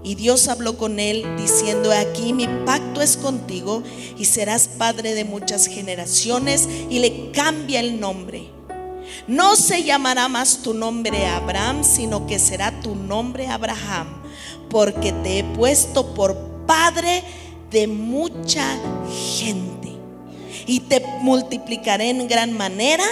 [0.06, 3.82] y Dios habló con él diciendo, aquí mi pacto es contigo
[4.16, 8.48] y serás padre de muchas generaciones y le cambia el nombre.
[9.26, 14.22] No se llamará más tu nombre Abraham, sino que será tu nombre Abraham,
[14.70, 16.36] porque te he puesto por
[16.68, 17.24] padre
[17.72, 18.78] de mucha
[19.38, 19.90] gente.
[20.68, 23.04] Y te multiplicaré en gran manera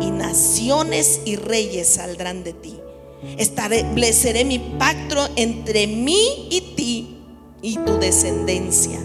[0.00, 2.83] y naciones y reyes saldrán de ti.
[3.38, 7.18] Estableceré mi pacto entre mí y ti
[7.62, 9.00] y tu descendencia.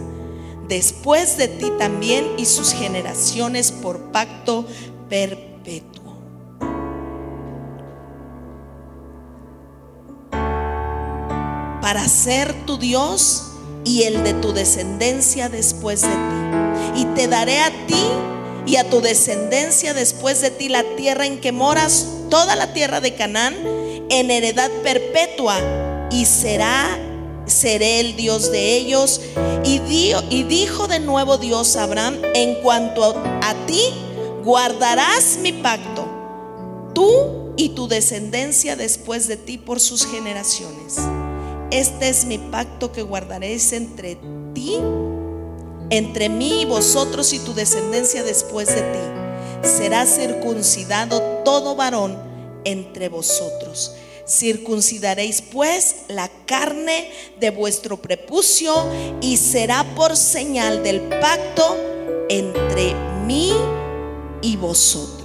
[0.68, 4.66] Después de ti también y sus generaciones por pacto
[5.10, 6.18] perpetuo.
[11.82, 13.54] Para ser tu Dios
[13.84, 17.02] y el de tu descendencia después de ti.
[17.02, 18.04] Y te daré a ti
[18.66, 23.02] y a tu descendencia después de ti la tierra en que moras, toda la tierra
[23.02, 23.56] de Canaán
[24.10, 25.58] en heredad perpetua
[26.12, 27.00] y será
[27.50, 29.22] seré el Dios de ellos.
[29.66, 29.82] Y,
[30.30, 33.82] y dijo de nuevo Dios a Abraham, en cuanto a, ti,
[34.44, 36.08] guardarás mi pacto,
[36.94, 40.98] tú y tu descendencia después de ti por sus generaciones.
[41.72, 44.18] Este es mi pacto que guardaréis entre
[44.54, 44.78] ti,
[45.90, 49.68] entre mí y vosotros y tu descendencia después de ti.
[49.68, 52.18] Será circuncidado todo varón
[52.64, 53.94] entre vosotros.
[54.28, 58.74] Circuncidaréis pues la carne de vuestro prepucio
[59.22, 61.76] y será por señal del pacto
[62.30, 62.94] entre
[63.26, 63.52] mí
[64.42, 65.20] y vosotros.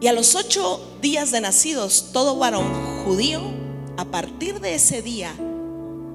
[0.00, 3.61] Y a los ocho días de nacidos, todo varón judío,
[3.96, 5.32] a partir de ese día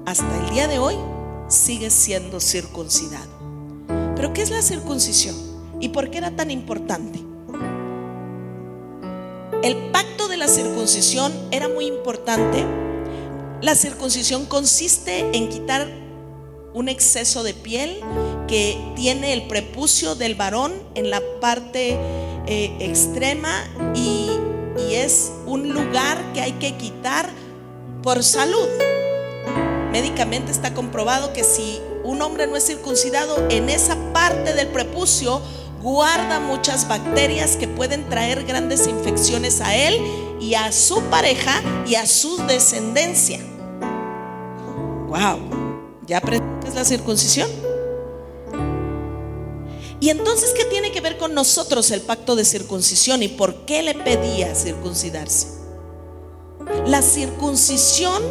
[0.06, 0.94] hasta el día de hoy,
[1.48, 3.30] sigue siendo circuncidado.
[4.16, 5.36] Pero ¿qué es la circuncisión?
[5.80, 7.20] ¿Y por qué era tan importante?
[9.62, 12.64] El pacto de la circuncisión era muy importante.
[13.60, 15.88] La circuncisión consiste en quitar
[16.74, 18.00] un exceso de piel
[18.46, 21.98] que tiene el prepucio del varón en la parte
[22.46, 23.52] eh, extrema
[23.94, 24.30] y,
[24.88, 27.28] y es un lugar que hay que quitar
[28.08, 28.66] por salud.
[29.92, 35.42] Médicamente está comprobado que si un hombre no es circuncidado, en esa parte del prepucio
[35.82, 40.00] guarda muchas bacterias que pueden traer grandes infecciones a él
[40.40, 43.40] y a su pareja y a su descendencia.
[45.08, 47.50] Wow, ¿ya aprendes la circuncisión?
[50.00, 53.82] Y entonces, ¿qué tiene que ver con nosotros el pacto de circuncisión y por qué
[53.82, 55.57] le pedía circuncidarse?
[56.86, 58.22] La circuncisión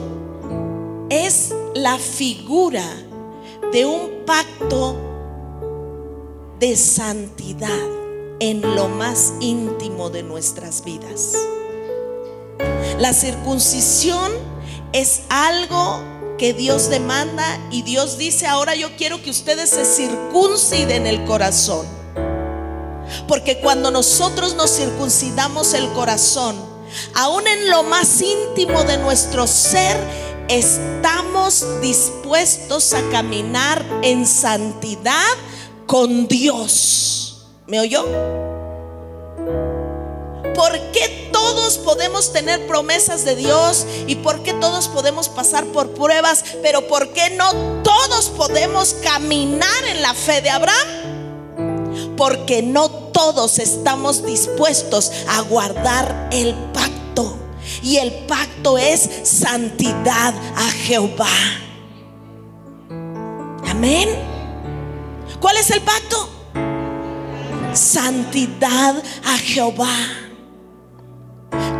[1.09, 2.83] es la figura
[3.71, 4.95] de un pacto
[6.59, 7.69] de santidad
[8.39, 11.33] en lo más íntimo de nuestras vidas.
[12.99, 14.31] La circuncisión
[14.93, 16.01] es algo
[16.37, 21.85] que Dios demanda y Dios dice, ahora yo quiero que ustedes se circunciden el corazón.
[23.27, 26.55] Porque cuando nosotros nos circuncidamos el corazón,
[27.15, 29.97] aún en lo más íntimo de nuestro ser,
[30.47, 35.33] estamos dispuestos a caminar en santidad
[35.85, 37.47] con Dios.
[37.67, 38.03] ¿Me oyó?
[40.55, 45.91] ¿Por qué todos podemos tener promesas de Dios y por qué todos podemos pasar por
[45.91, 47.51] pruebas, pero por qué no
[47.83, 51.16] todos podemos caminar en la fe de Abraham?
[52.17, 57.37] Porque no todos estamos dispuestos a guardar el pacto.
[57.83, 61.27] Y el pacto es santidad a Jehová.
[63.69, 64.09] Amén.
[65.39, 66.29] ¿Cuál es el pacto?
[67.73, 69.95] Santidad a Jehová.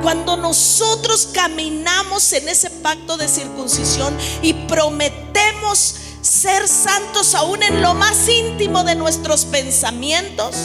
[0.02, 7.94] Cuando nosotros caminamos en ese pacto de circuncisión y prometemos ser santos aún en lo
[7.94, 10.56] más íntimo de nuestros pensamientos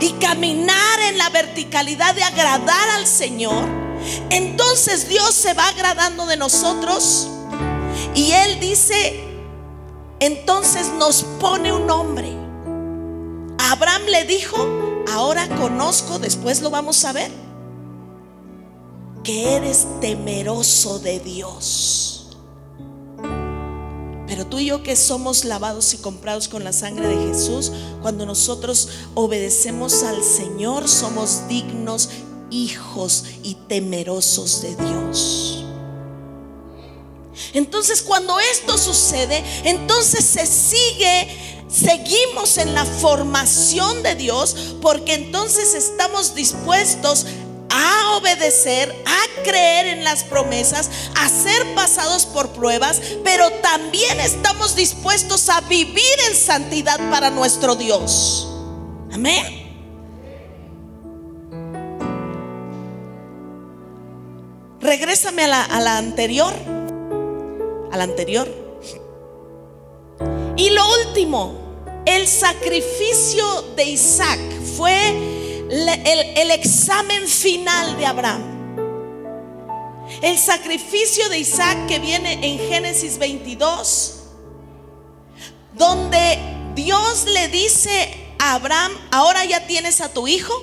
[0.00, 3.64] y caminar en la verticalidad de agradar al Señor,
[4.30, 7.28] entonces Dios se va agradando de nosotros
[8.14, 9.24] y Él dice,
[10.20, 12.28] entonces nos pone un nombre.
[13.58, 14.56] Abraham le dijo,
[15.12, 17.30] ahora conozco, después lo vamos a ver,
[19.24, 22.17] que eres temeroso de Dios.
[24.38, 27.72] Pero tú y yo que somos lavados y comprados con la sangre de Jesús,
[28.02, 32.10] cuando nosotros obedecemos al Señor, somos dignos
[32.48, 35.64] hijos y temerosos de Dios.
[37.52, 45.74] Entonces cuando esto sucede, entonces se sigue, seguimos en la formación de Dios, porque entonces
[45.74, 47.26] estamos dispuestos
[47.78, 54.74] a obedecer, a creer en las promesas, a ser pasados por pruebas, pero también estamos
[54.74, 58.48] dispuestos a vivir en santidad para nuestro Dios.
[59.12, 59.66] Amén.
[64.80, 66.54] Regrésame a la, a la anterior.
[67.92, 68.48] A la anterior.
[70.56, 71.54] Y lo último,
[72.04, 74.40] el sacrificio de Isaac
[74.76, 78.42] fue el, examen final de Abraham.
[80.22, 84.20] El sacrificio de Isaac que viene en Génesis 22,
[85.74, 86.38] donde
[86.74, 90.54] Dios le dice a Abraham, ahora ya tienes a tu hijo,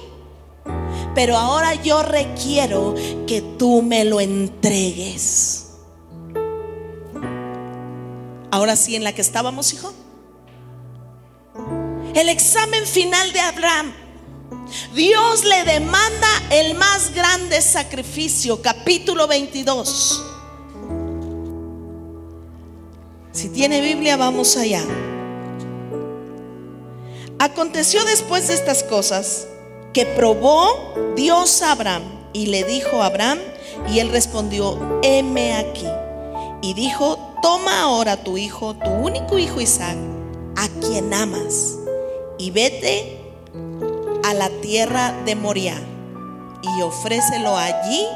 [1.13, 2.95] pero ahora yo requiero
[3.27, 5.61] que tú me lo entregues.
[8.51, 9.93] Ahora sí, en la que estábamos, hijo.
[12.13, 13.93] El examen final de Abraham
[14.93, 20.23] Dios le demanda el más grande sacrificio, capítulo 22.
[23.31, 24.83] Si tiene Biblia, vamos allá.
[27.39, 29.47] Aconteció después de estas cosas
[29.93, 33.39] que probó Dios a Abraham y le dijo a Abraham,
[33.89, 35.87] y él respondió, heme aquí.
[36.61, 39.97] Y dijo, toma ahora tu hijo, tu único hijo Isaac,
[40.55, 41.77] a quien amas,
[42.37, 43.24] y vete
[44.25, 45.79] a la tierra de Moria
[46.63, 48.07] y ofrécelo allí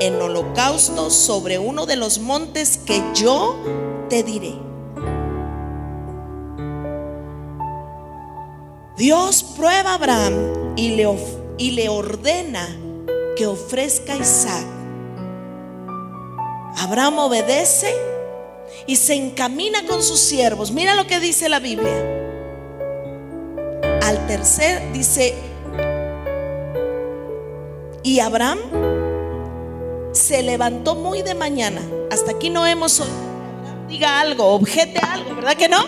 [0.00, 3.56] en holocausto sobre uno de los montes que yo
[4.08, 4.54] te diré.
[8.96, 11.08] Dios prueba a Abraham y le,
[11.58, 12.68] y le ordena
[13.36, 14.66] que ofrezca a Isaac.
[16.76, 17.92] Abraham obedece
[18.86, 20.70] y se encamina con sus siervos.
[20.70, 22.22] Mira lo que dice la Biblia.
[24.02, 25.34] Al tercer dice,
[28.06, 28.60] y Abraham
[30.12, 31.82] se levantó muy de mañana.
[32.12, 33.02] Hasta aquí no hemos.
[33.88, 35.84] Diga algo, objete algo, ¿verdad que no?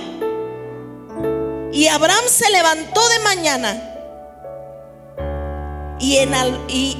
[1.72, 3.94] Y Abraham se levantó de mañana
[6.00, 6.18] y,
[6.68, 6.96] y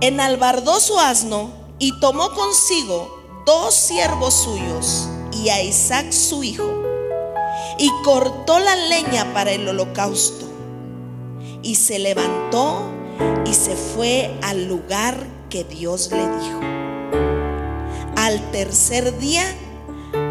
[0.00, 6.82] enalbardó su asno y tomó consigo dos siervos suyos y a Isaac su hijo
[7.78, 10.46] y cortó la leña para el holocausto
[11.62, 13.01] y se levantó
[13.44, 15.16] y se fue al lugar
[15.50, 16.60] que Dios le dijo.
[18.16, 19.44] Al tercer día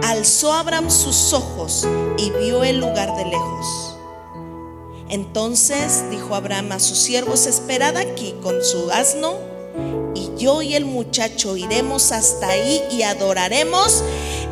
[0.04, 1.88] alzó Abraham sus ojos
[2.18, 3.98] y vio el lugar de lejos.
[5.10, 9.36] Entonces dijo Abraham a sus siervos, esperad aquí con su asno,
[10.16, 14.04] y yo y el muchacho iremos hasta ahí y adoraremos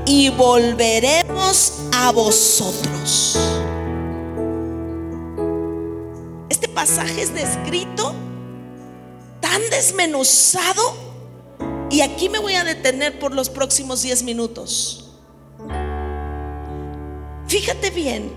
[0.05, 3.37] y volveremos a vosotros.
[6.49, 8.13] Este pasaje es descrito
[9.39, 11.09] tan desmenuzado
[11.89, 15.05] y aquí me voy a detener por los próximos 10 minutos.
[17.47, 18.31] Fíjate bien,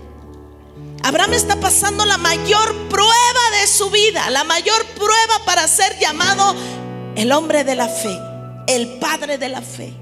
[1.03, 3.11] Abraham está pasando la mayor prueba
[3.61, 6.55] de su vida, la mayor prueba para ser llamado
[7.15, 8.17] el hombre de la fe,
[8.67, 9.93] el padre de la fe.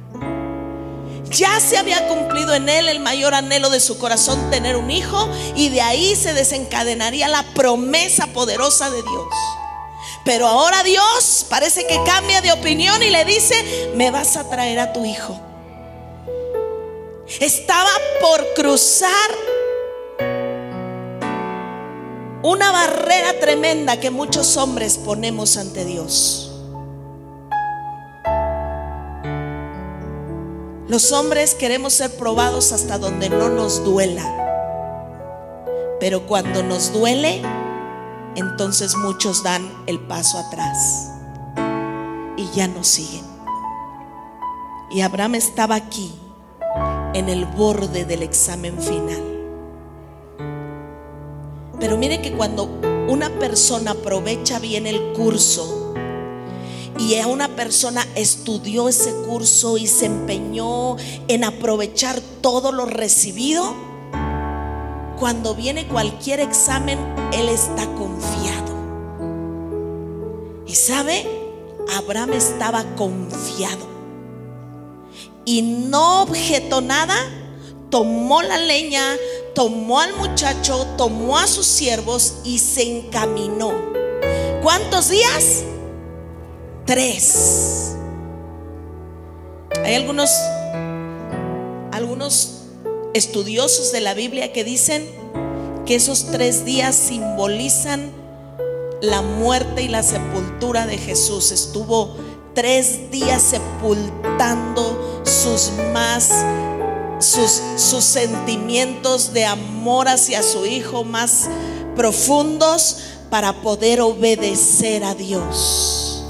[1.30, 5.30] Ya se había cumplido en él el mayor anhelo de su corazón, tener un hijo,
[5.56, 9.61] y de ahí se desencadenaría la promesa poderosa de Dios.
[10.24, 14.80] Pero ahora Dios parece que cambia de opinión y le dice, me vas a traer
[14.80, 15.40] a tu hijo.
[17.40, 19.12] Estaba por cruzar
[22.44, 26.52] una barrera tremenda que muchos hombres ponemos ante Dios.
[30.88, 34.26] Los hombres queremos ser probados hasta donde no nos duela.
[36.02, 37.42] Pero cuando nos duele,
[38.36, 41.10] entonces muchos dan el paso atrás
[42.38, 43.26] y ya no siguen.
[44.90, 46.14] Y Abraham estaba aquí,
[47.14, 49.24] en el borde del examen final.
[51.80, 52.66] Pero mire que cuando
[53.08, 55.94] una persona aprovecha bien el curso
[56.98, 63.74] y a una persona estudió ese curso y se empeñó en aprovechar todo lo recibido,
[65.22, 66.98] cuando viene cualquier examen,
[67.32, 68.74] Él está confiado.
[70.66, 71.28] Y sabe,
[71.96, 73.86] Abraham estaba confiado.
[75.46, 77.16] Y no objetó nada,
[77.92, 79.04] tomó la leña,
[79.54, 83.74] tomó al muchacho, tomó a sus siervos y se encaminó.
[84.64, 85.64] ¿Cuántos días?
[86.88, 87.96] Tres.
[89.86, 90.32] Hay algunos,
[91.92, 92.61] algunos
[93.14, 95.06] estudiosos de la Biblia que dicen
[95.86, 98.12] que esos tres días simbolizan
[99.02, 101.52] la muerte y la sepultura de Jesús.
[101.52, 102.16] Estuvo
[102.54, 106.30] tres días sepultando sus más,
[107.20, 111.50] sus, sus sentimientos de amor hacia su Hijo más
[111.96, 112.98] profundos
[113.30, 116.24] para poder obedecer a Dios.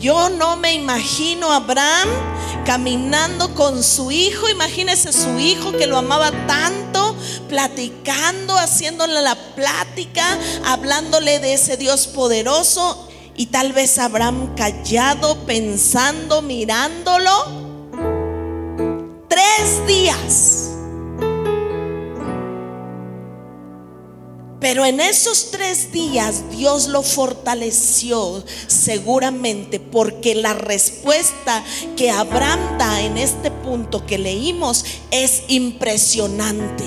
[0.00, 2.08] Yo no me imagino a Abraham
[2.68, 7.16] caminando con su hijo, imagínese su hijo que lo amaba tanto,
[7.48, 16.42] platicando, haciéndole la plática, hablándole de ese Dios poderoso y tal vez Abraham callado, pensando,
[16.42, 17.30] mirándolo.
[19.30, 20.67] Tres días.
[24.68, 31.64] Pero en esos tres días Dios lo fortaleció seguramente porque la respuesta
[31.96, 36.84] que Abraham da en este punto que leímos es impresionante.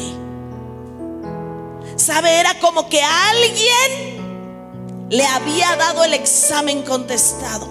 [1.95, 2.39] ¿Sabe?
[2.39, 7.67] Era como que alguien le había dado el examen contestado.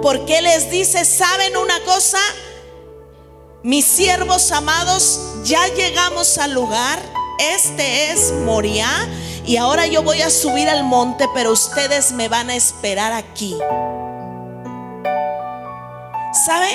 [0.00, 2.20] Porque les dice, ¿saben una cosa?
[3.64, 8.88] Mis siervos amados, ya llegamos al lugar este es Moria
[9.46, 13.56] y ahora yo voy a subir al monte, pero ustedes me van a esperar aquí.
[16.46, 16.68] ¿Sabe?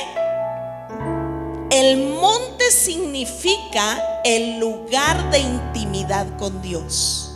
[1.71, 7.31] El monte significa el lugar de intimidad con Dios.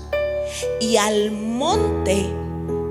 [0.81, 2.25] Y al monte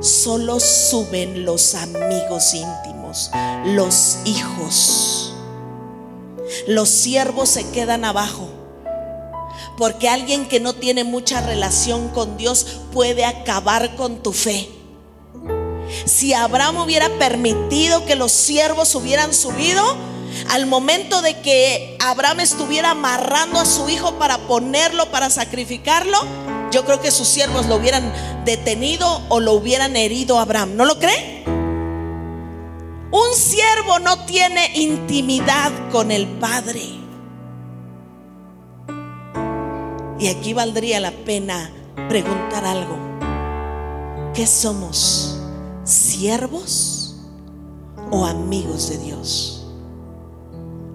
[0.01, 3.31] solo suben los amigos íntimos,
[3.65, 5.35] los hijos.
[6.67, 8.58] Los siervos se quedan abajo.
[9.79, 14.69] Porque alguien que no tiene mucha relación con Dios puede acabar con tu fe.
[16.05, 19.83] Si Abraham hubiera permitido que los siervos hubieran subido,
[20.51, 26.19] al momento de que Abraham estuviera amarrando a su hijo para ponerlo, para sacrificarlo,
[26.71, 28.13] yo creo que sus siervos lo hubieran
[28.45, 30.77] detenido o lo hubieran herido a Abraham.
[30.77, 31.45] ¿No lo cree?
[33.11, 37.08] Un siervo no tiene intimidad con el Padre.
[40.19, 41.71] Y aquí valdría la pena
[42.09, 42.97] preguntar algo.
[44.35, 45.37] ¿Qué somos?
[45.85, 47.15] ¿Siervos
[48.11, 49.67] o amigos de Dios?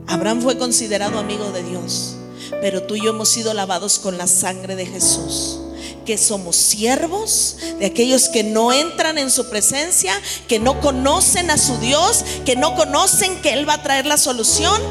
[0.08, 2.16] Abraham fue considerado amigo de Dios,
[2.62, 5.60] pero tú y yo hemos sido lavados con la sangre de Jesús
[6.06, 10.14] que somos siervos de aquellos que no entran en su presencia,
[10.48, 14.18] que no conocen a su Dios, que no conocen que Él va a traer la
[14.18, 14.82] solución,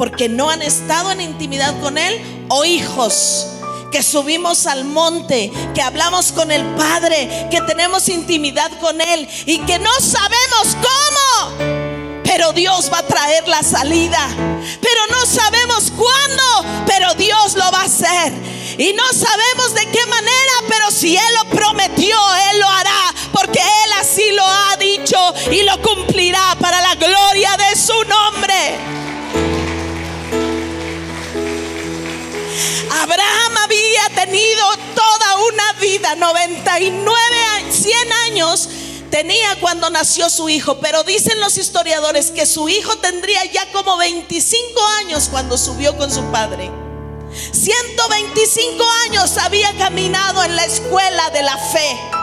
[0.00, 3.48] porque no han estado en intimidad con Él, o hijos
[3.92, 9.58] que subimos al monte, que hablamos con el Padre, que tenemos intimidad con Él y
[9.66, 12.22] que no sabemos cómo.
[12.24, 14.26] Pero Dios va a traer la salida.
[14.80, 18.32] Pero no sabemos cuándo, pero Dios lo va a hacer.
[18.78, 22.16] Y no sabemos de qué manera, pero si Él lo prometió,
[22.52, 23.14] Él lo hará.
[23.32, 29.00] Porque Él así lo ha dicho y lo cumplirá para la gloria de su nombre.
[33.02, 34.62] Abraham había tenido
[34.94, 37.16] toda una vida, 99,
[37.70, 38.68] 100 años
[39.10, 43.96] tenía cuando nació su hijo, pero dicen los historiadores que su hijo tendría ya como
[43.96, 46.70] 25 años cuando subió con su padre.
[47.52, 52.19] 125 años había caminado en la escuela de la fe.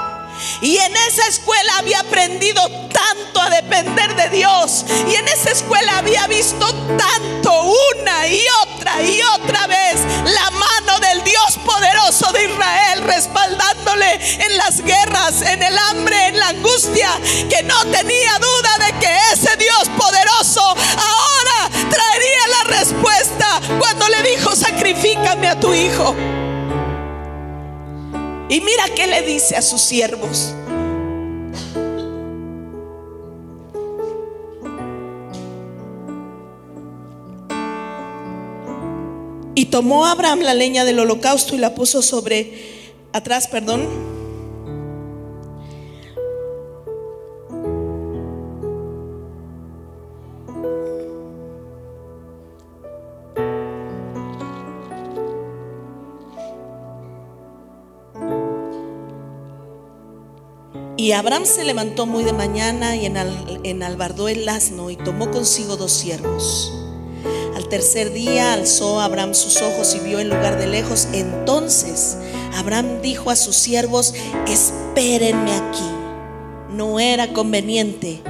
[0.61, 2.61] Y en esa escuela había aprendido
[2.91, 4.85] tanto a depender de Dios.
[5.07, 6.65] Y en esa escuela había visto
[6.97, 14.13] tanto una y otra y otra vez la mano del Dios poderoso de Israel respaldándole
[14.45, 17.09] en las guerras, en el hambre, en la angustia,
[17.49, 24.21] que no tenía duda de que ese Dios poderoso ahora traería la respuesta cuando le
[24.23, 26.15] dijo, sacrifícame a tu hijo.
[28.49, 30.53] Y mira qué le dice a sus siervos.
[39.55, 44.16] Y tomó Abraham la leña del holocausto y la puso sobre, atrás, perdón,
[61.07, 63.05] Y Abraham se levantó muy de mañana y
[63.63, 66.73] enalbardó el asno y tomó consigo dos siervos.
[67.55, 71.07] Al tercer día alzó Abraham sus ojos y vio el lugar de lejos.
[71.13, 72.17] Entonces
[72.57, 74.15] Abraham dijo a sus siervos,
[74.49, 75.89] espérenme aquí.
[76.71, 78.21] No era conveniente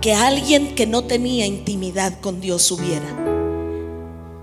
[0.00, 3.04] que alguien que no tenía intimidad con Dios subiera.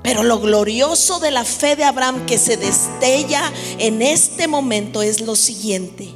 [0.04, 3.42] Pero lo glorioso de la fe de Abraham que se destella
[3.80, 6.10] en este momento es lo siguiente.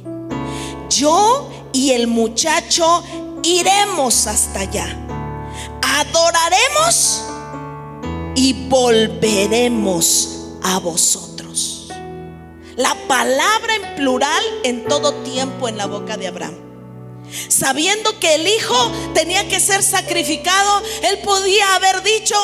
[0.88, 1.45] Yo
[1.76, 3.04] y el muchacho
[3.42, 4.96] iremos hasta allá.
[5.82, 7.22] Adoraremos
[8.34, 11.88] y volveremos a vosotros.
[12.76, 16.56] La palabra en plural en todo tiempo en la boca de Abraham.
[17.48, 22.34] Sabiendo que el hijo tenía que ser sacrificado, él podía haber dicho,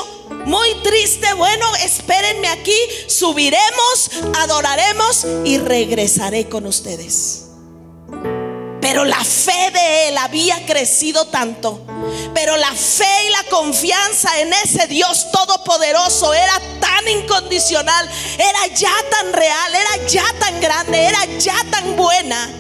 [0.45, 2.77] muy triste, bueno, espérenme aquí,
[3.07, 4.11] subiremos,
[4.41, 7.42] adoraremos y regresaré con ustedes.
[8.93, 11.81] Pero la fe de él había crecido tanto.
[12.35, 18.93] Pero la fe y la confianza en ese Dios todopoderoso era tan incondicional, era ya
[19.11, 22.51] tan real, era ya tan grande, era ya tan buena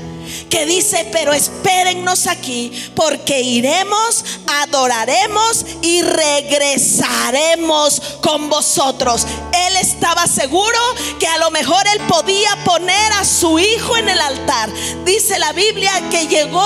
[0.48, 4.24] que dice, pero espérennos aquí, porque iremos,
[4.62, 9.26] adoraremos y regresaremos con vosotros.
[9.66, 10.78] Él estaba seguro
[11.18, 14.70] que a lo mejor él podía poner a su hijo en el altar.
[15.04, 16.62] Dice la Biblia que llegó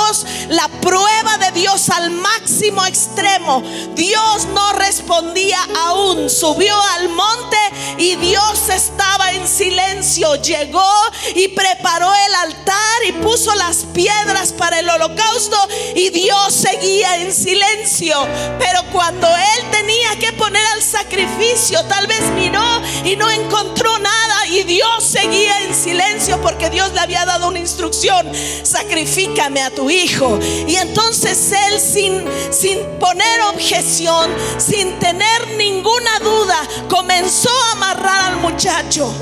[0.48, 3.62] la prueba de Dios al máximo extremo.
[3.94, 6.30] Dios no respondía aún.
[6.30, 7.56] Subió al monte
[7.98, 10.36] y Dios estaba en silencio.
[10.36, 10.92] Llegó
[11.34, 15.56] y preparó el altar y puso las piedras para el holocausto
[15.94, 18.16] y Dios seguía en silencio.
[18.58, 22.62] Pero cuando él tenía que poner al sacrificio, tal vez miró
[23.04, 27.58] y no encontró nada y Dios seguía en silencio porque Dios le había dado una
[27.58, 28.26] instrucción,
[28.62, 30.38] sacrifícame a tu hijo.
[30.66, 38.36] Y entonces él sin, sin poner objeción, sin tener ninguna duda, comenzó a amarrar al
[38.38, 39.12] muchacho.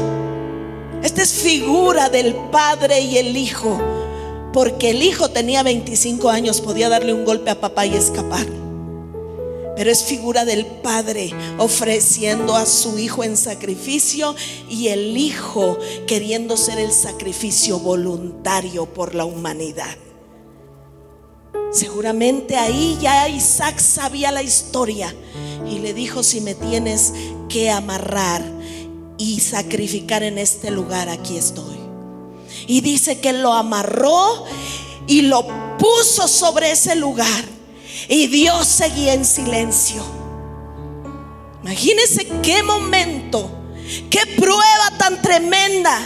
[1.03, 3.81] Esta es figura del Padre y el Hijo
[4.55, 8.64] porque el hijo tenía 25 años, podía darle un golpe a papá y escapar.
[9.77, 14.35] Pero es figura del padre ofreciendo a su hijo en sacrificio
[14.69, 19.97] y el hijo queriendo ser el sacrificio voluntario por la humanidad.
[21.73, 25.13] Seguramente ahí ya Isaac sabía la historia
[25.69, 27.13] y le dijo, si me tienes
[27.49, 28.43] que amarrar
[29.19, 31.77] y sacrificar en este lugar, aquí estoy.
[32.69, 34.45] Y dice que lo amarró
[35.09, 35.45] y lo
[35.79, 37.54] puso sobre ese lugar.
[38.09, 40.05] Y Dios seguía en silencio.
[41.63, 43.51] Imagínense qué momento,
[44.11, 45.99] qué prueba tan tremenda.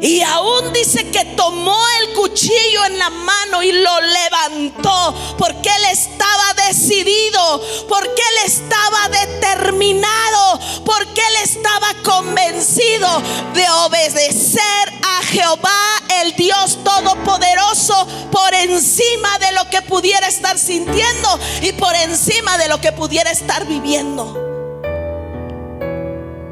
[0.00, 5.84] Y aún dice que tomó el cuchillo en la mano y lo levantó porque él
[5.92, 13.08] estaba decidido, porque él estaba determinado, porque él estaba convencido
[13.52, 21.38] de obedecer a Jehová, el Dios todopoderoso, por encima de lo que pudiera estar sintiendo
[21.60, 24.34] y por encima de lo que pudiera estar viviendo.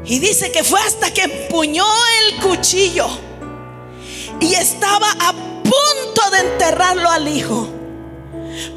[0.05, 1.87] Y dice que fue hasta que empuñó
[2.21, 3.28] el cuchillo
[4.39, 7.78] y estaba a punto de enterrarlo al hijo.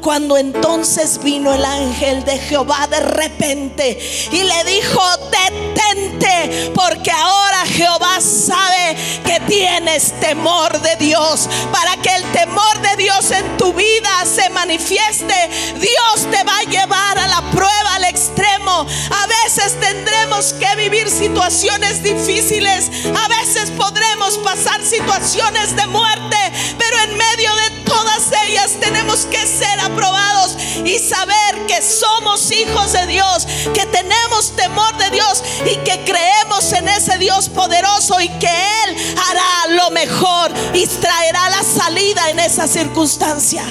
[0.01, 3.99] Cuando entonces vino el ángel de Jehová de repente
[4.31, 5.01] y le dijo,
[5.31, 8.95] detente, porque ahora Jehová sabe
[9.25, 11.49] que tienes temor de Dios.
[11.71, 15.33] Para que el temor de Dios en tu vida se manifieste,
[15.79, 18.85] Dios te va a llevar a la prueba al extremo.
[19.11, 26.37] A veces tendremos que vivir situaciones difíciles, a veces podremos pasar situaciones de muerte,
[26.77, 32.91] pero en medio de todas ellas tenemos que ser aprobados y saber que somos hijos
[32.93, 38.29] de Dios, que tenemos temor de Dios y que creemos en ese Dios poderoso y
[38.39, 43.63] que Él hará lo mejor y traerá la salida en esa circunstancia.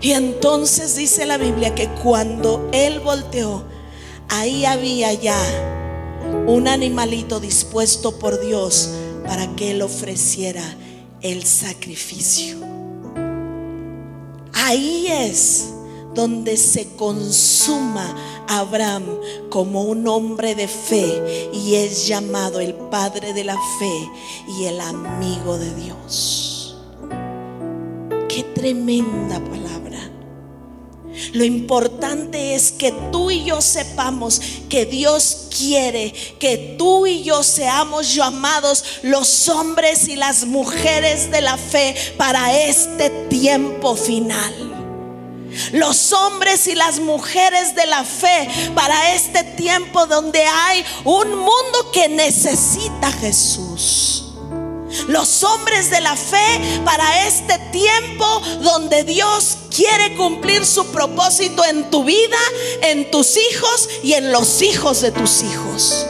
[0.00, 3.64] Y entonces dice la Biblia que cuando Él volteó,
[4.28, 5.40] ahí había ya
[6.46, 8.90] un animalito dispuesto por Dios
[9.26, 10.62] para que Él ofreciera
[11.22, 12.58] el sacrificio.
[14.54, 15.72] Ahí es
[16.14, 19.04] donde se consuma Abraham
[19.50, 24.10] como un hombre de fe y es llamado el padre de la fe
[24.58, 26.76] y el amigo de Dios.
[28.28, 29.87] Qué tremenda palabra.
[31.32, 37.42] Lo importante es que tú y yo sepamos que Dios quiere que tú y yo
[37.42, 44.74] seamos llamados los hombres y las mujeres de la fe para este tiempo final.
[45.72, 51.90] los hombres y las mujeres de la fe para este tiempo donde hay un mundo
[51.92, 54.27] que necesita a Jesús.
[55.08, 58.24] Los hombres de la fe para este tiempo
[58.62, 62.38] donde Dios quiere cumplir su propósito en tu vida,
[62.82, 66.06] en tus hijos y en los hijos de tus hijos.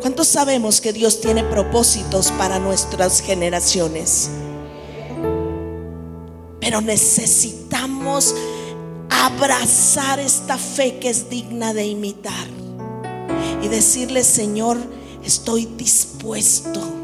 [0.00, 4.30] ¿Cuántos sabemos que Dios tiene propósitos para nuestras generaciones?
[6.60, 8.34] Pero necesitamos
[9.10, 12.46] abrazar esta fe que es digna de imitar
[13.62, 14.78] y decirle, Señor,
[15.24, 16.97] estoy dispuesto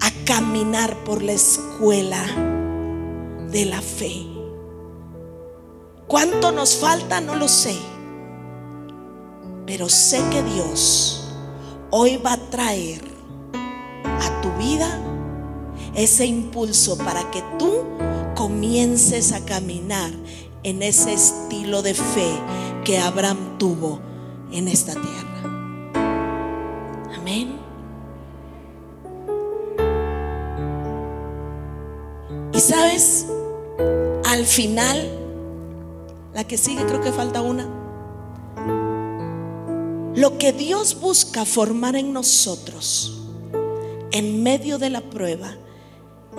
[0.00, 2.24] a caminar por la escuela
[3.50, 4.26] de la fe.
[6.06, 7.20] ¿Cuánto nos falta?
[7.20, 7.76] No lo sé.
[9.66, 11.28] Pero sé que Dios
[11.90, 13.02] hoy va a traer
[14.04, 14.88] a tu vida
[15.94, 17.84] ese impulso para que tú
[18.34, 20.10] comiences a caminar
[20.62, 22.32] en ese estilo de fe
[22.84, 24.00] que Abraham tuvo
[24.52, 25.42] en esta tierra.
[27.16, 27.57] Amén.
[32.58, 33.24] Y sabes,
[34.24, 35.08] al final,
[36.34, 37.68] la que sigue creo que falta una.
[40.16, 43.22] Lo que Dios busca formar en nosotros,
[44.10, 45.54] en medio de la prueba,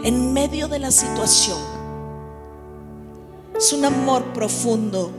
[0.03, 1.57] en medio de la situación,
[3.55, 5.11] es un amor profundo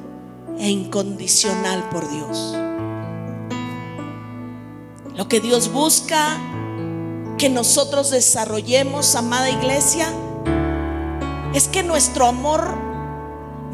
[0.58, 2.54] e incondicional por Dios.
[5.16, 6.36] Lo que Dios busca
[7.38, 10.12] que nosotros desarrollemos, amada iglesia,
[11.54, 12.62] es que nuestro amor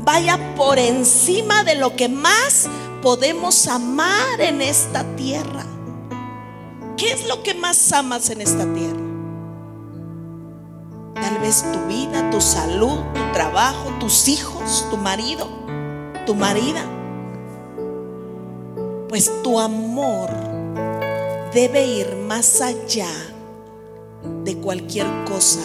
[0.04, 2.68] vaya por encima de lo que más
[3.02, 5.64] podemos amar en esta tierra.
[6.96, 9.00] ¿Qué es lo que más amas en esta tierra?
[11.14, 15.48] Tal vez tu vida, tu salud, tu trabajo, tus hijos, tu marido,
[16.24, 16.84] tu marida.
[19.08, 20.30] Pues tu amor
[21.52, 23.08] debe ir más allá
[24.44, 25.60] de cualquier cosa.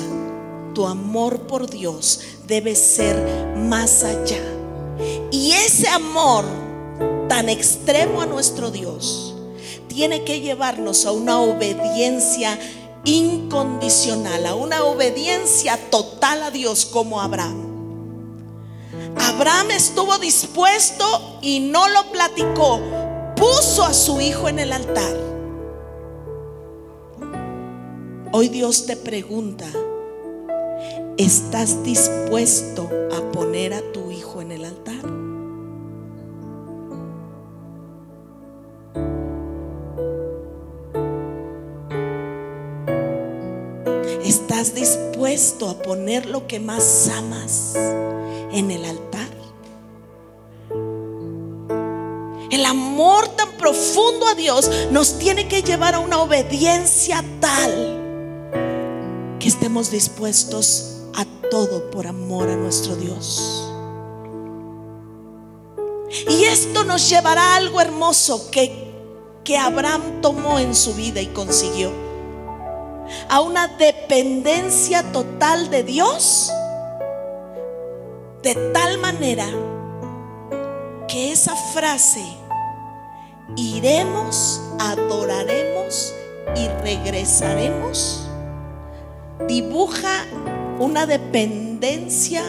[0.74, 4.41] Tu amor por Dios debe ser más allá.
[5.32, 6.45] Y ese amor
[7.32, 9.34] tan extremo a nuestro Dios,
[9.88, 12.59] tiene que llevarnos a una obediencia
[13.05, 17.72] incondicional, a una obediencia total a Dios como Abraham.
[19.17, 22.82] Abraham estuvo dispuesto y no lo platicó,
[23.36, 25.15] puso a su hijo en el altar.
[28.34, 29.67] Hoy Dios te pregunta,
[31.17, 35.01] ¿estás dispuesto a poner a tu hijo en el altar?
[44.23, 47.75] ¿Estás dispuesto a poner lo que más amas
[48.51, 49.27] en el altar?
[52.49, 58.01] El amor tan profundo a Dios nos tiene que llevar a una obediencia tal
[59.41, 63.67] que estemos dispuestos a todo por amor a nuestro Dios.
[66.29, 68.93] Y esto nos llevará a algo hermoso que,
[69.43, 71.91] que Abraham tomó en su vida y consiguió
[73.29, 76.51] a una dependencia total de Dios,
[78.43, 79.47] de tal manera
[81.07, 82.23] que esa frase,
[83.55, 86.13] iremos, adoraremos
[86.55, 88.30] y regresaremos,
[89.47, 90.25] dibuja
[90.79, 92.43] una dependencia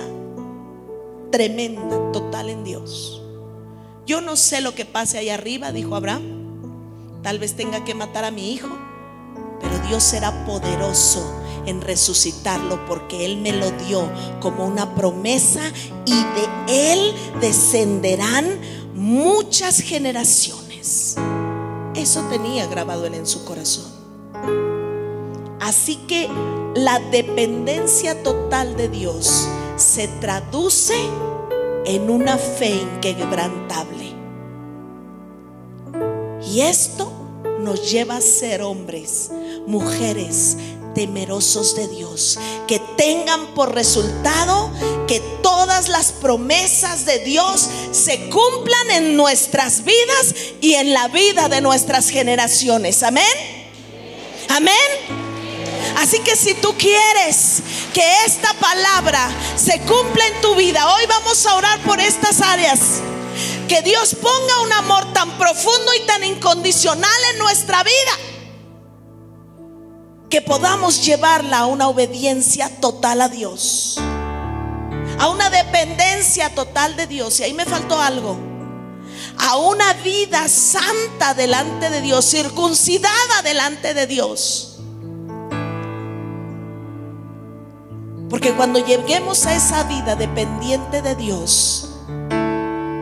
[1.31, 3.23] tremenda, total en Dios.
[4.07, 7.23] Yo no sé lo que pase ahí arriba, dijo Abraham.
[7.23, 8.69] Tal vez tenga que matar a mi hijo
[9.63, 11.25] pero Dios será poderoso
[11.65, 15.63] en resucitarlo porque Él me lo dio como una promesa
[16.05, 18.45] y de Él descenderán
[18.95, 21.15] muchas generaciones.
[21.95, 23.85] Eso tenía grabado Él en su corazón.
[25.61, 26.29] Así que
[26.75, 30.95] la dependencia total de Dios se traduce
[31.85, 34.13] en una fe inquebrantable.
[36.47, 37.11] Y esto
[37.61, 39.31] nos lleva a ser hombres
[39.67, 40.57] mujeres
[40.95, 44.71] temerosos de Dios, que tengan por resultado
[45.07, 51.49] que todas las promesas de Dios se cumplan en nuestras vidas y en la vida
[51.49, 53.03] de nuestras generaciones.
[53.03, 53.25] Amén.
[54.49, 55.22] Amén.
[55.97, 57.63] Así que si tú quieres
[57.93, 63.01] que esta palabra se cumpla en tu vida, hoy vamos a orar por estas áreas.
[63.69, 68.13] Que Dios ponga un amor tan profundo y tan incondicional en nuestra vida
[70.29, 73.99] que podamos llevarla a una obediencia total a Dios.
[75.19, 77.39] a una dependencia total de Dios.
[77.39, 78.37] Y ahí me faltó algo.
[79.39, 84.72] A una vida santa delante de Dios, circuncidada delante de Dios.
[88.33, 91.99] Porque cuando lleguemos a esa vida dependiente de Dios,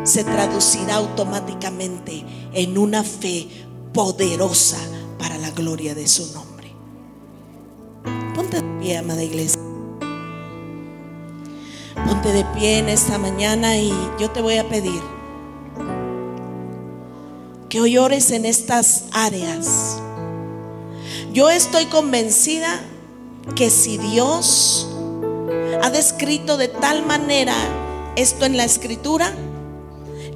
[0.02, 3.46] se traducirá automáticamente en una fe
[3.94, 4.78] poderosa
[5.20, 6.72] para la gloria de su nombre.
[8.34, 9.62] Ponte de pie, amada iglesia.
[12.04, 15.00] Ponte de pie en esta mañana y yo te voy a pedir
[17.68, 20.00] que hoy ores en estas áreas.
[21.32, 22.80] Yo estoy convencida
[23.54, 24.89] que si Dios
[25.82, 27.54] ha descrito de tal manera
[28.16, 29.32] esto en la escritura,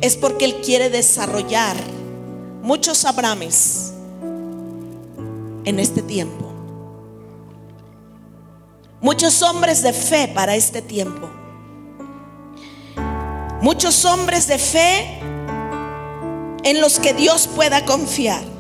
[0.01, 1.77] es porque Él quiere desarrollar
[2.63, 3.93] muchos Abrames
[5.65, 6.51] en este tiempo.
[9.01, 11.29] Muchos hombres de fe para este tiempo.
[13.61, 15.21] Muchos hombres de fe
[16.65, 18.54] en los que Dios pueda confiar.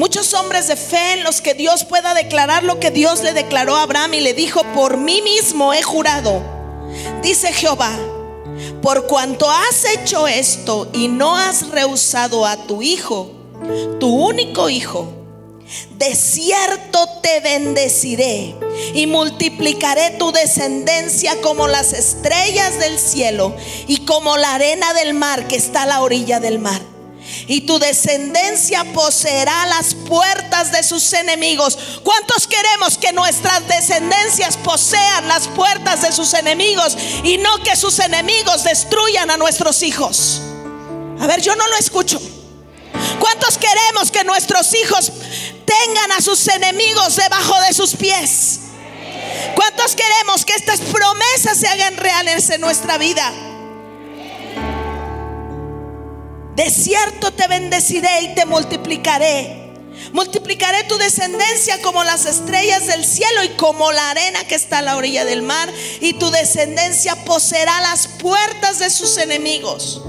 [0.00, 3.76] Muchos hombres de fe en los que Dios pueda declarar lo que Dios le declaró
[3.76, 6.40] a Abraham y le dijo, por mí mismo he jurado,
[7.20, 7.94] dice Jehová,
[8.80, 13.30] por cuanto has hecho esto y no has rehusado a tu hijo,
[14.00, 15.12] tu único hijo,
[15.98, 18.54] de cierto te bendeciré
[18.94, 23.54] y multiplicaré tu descendencia como las estrellas del cielo
[23.86, 26.89] y como la arena del mar que está a la orilla del mar
[27.50, 31.76] y tu descendencia poseerá las puertas de sus enemigos.
[32.04, 37.98] ¿Cuántos queremos que nuestras descendencias posean las puertas de sus enemigos y no que sus
[37.98, 40.40] enemigos destruyan a nuestros hijos?
[41.18, 42.22] A ver, yo no lo escucho.
[43.18, 45.10] ¿Cuántos queremos que nuestros hijos
[45.64, 48.60] tengan a sus enemigos debajo de sus pies?
[49.56, 53.49] ¿Cuántos queremos que estas promesas se hagan reales en nuestra vida?
[56.62, 59.70] De cierto te bendeciré y te multiplicaré.
[60.12, 64.82] Multiplicaré tu descendencia como las estrellas del cielo y como la arena que está a
[64.82, 65.72] la orilla del mar.
[66.02, 70.02] Y tu descendencia poseerá las puertas de sus enemigos.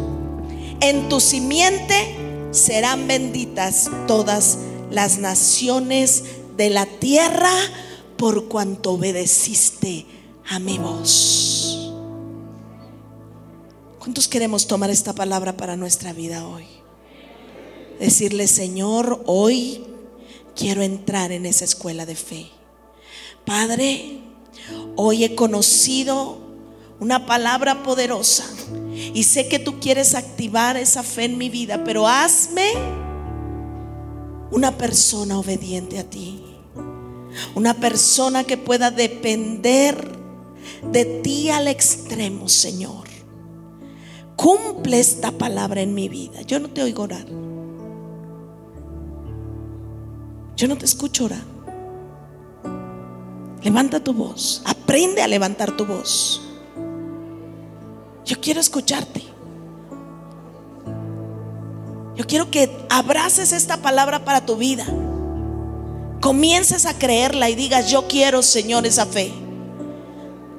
[0.82, 2.18] En tu simiente
[2.52, 4.58] serán benditas todas
[4.90, 6.24] las naciones
[6.58, 7.54] de la tierra
[8.18, 10.06] por cuanto obedeciste
[10.50, 11.61] a mi voz.
[14.02, 16.66] ¿Cuántos queremos tomar esta palabra para nuestra vida hoy?
[18.00, 19.84] Decirle, Señor, hoy
[20.56, 22.50] quiero entrar en esa escuela de fe.
[23.46, 24.22] Padre,
[24.96, 26.40] hoy he conocido
[27.00, 28.44] una palabra poderosa
[29.14, 32.72] y sé que tú quieres activar esa fe en mi vida, pero hazme
[34.50, 36.44] una persona obediente a ti.
[37.54, 40.18] Una persona que pueda depender
[40.92, 43.11] de ti al extremo, Señor
[44.36, 46.42] cumple esta palabra en mi vida.
[46.42, 47.26] Yo no te oigo orar.
[50.56, 51.44] Yo no te escucho orar.
[53.64, 54.62] Levanta tu voz.
[54.66, 56.42] Aprende a levantar tu voz.
[58.26, 59.24] Yo quiero escucharte.
[62.16, 64.86] Yo quiero que abraces esta palabra para tu vida.
[66.22, 69.32] Comiences a creerla y digas, yo quiero, Señor, esa fe.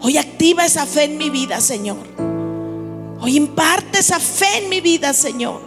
[0.00, 2.31] Hoy activa esa fe en mi vida, Señor.
[3.22, 5.60] Hoy imparte esa fe en mi vida, Señor.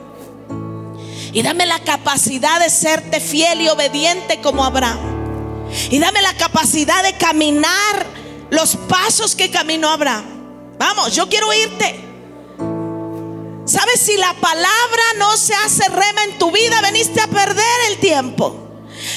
[1.31, 4.99] Y dame la capacidad de serte fiel y obediente como Abraham.
[5.89, 8.05] Y dame la capacidad de caminar
[8.49, 10.25] los pasos que caminó Abraham.
[10.77, 11.97] Vamos, yo quiero irte.
[13.63, 14.01] ¿Sabes?
[14.01, 18.64] Si la palabra no se hace rema en tu vida, veniste a perder el tiempo.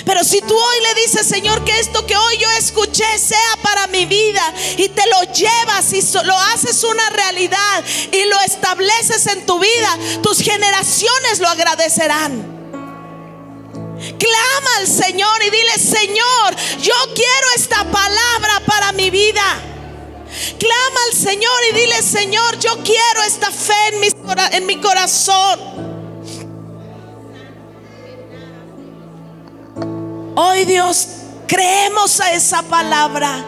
[0.04, 3.86] Pero si tú hoy le dices, Señor, que esto que hoy yo escuché sea para
[3.88, 4.42] mi vida
[4.76, 9.98] y te lo llevas y lo haces una realidad y lo estableces en tu vida,
[10.22, 12.58] tus generaciones lo agradecerán.
[13.98, 19.42] Clama al Señor y dile, Señor, yo quiero esta palabra para mi vida.
[20.58, 23.74] Clama al Señor y dile, Señor, yo quiero esta fe
[24.52, 25.87] en mi, corazón.
[30.40, 31.08] Hoy Dios,
[31.48, 33.44] creemos a esa palabra.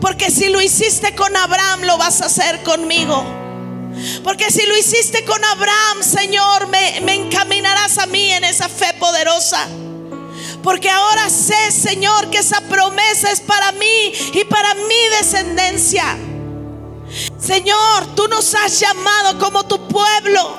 [0.00, 3.20] Porque si lo hiciste con Abraham, lo vas a hacer conmigo.
[4.22, 9.66] Porque si lo hiciste con Abraham, Señor, me, encaminarás a mí en esa fe poderosa.
[10.62, 16.16] Porque ahora sé, Señor, que esa promesa es para mí y para mi descendencia.
[17.40, 20.54] Señor, tú nos has llamado como tu pueblo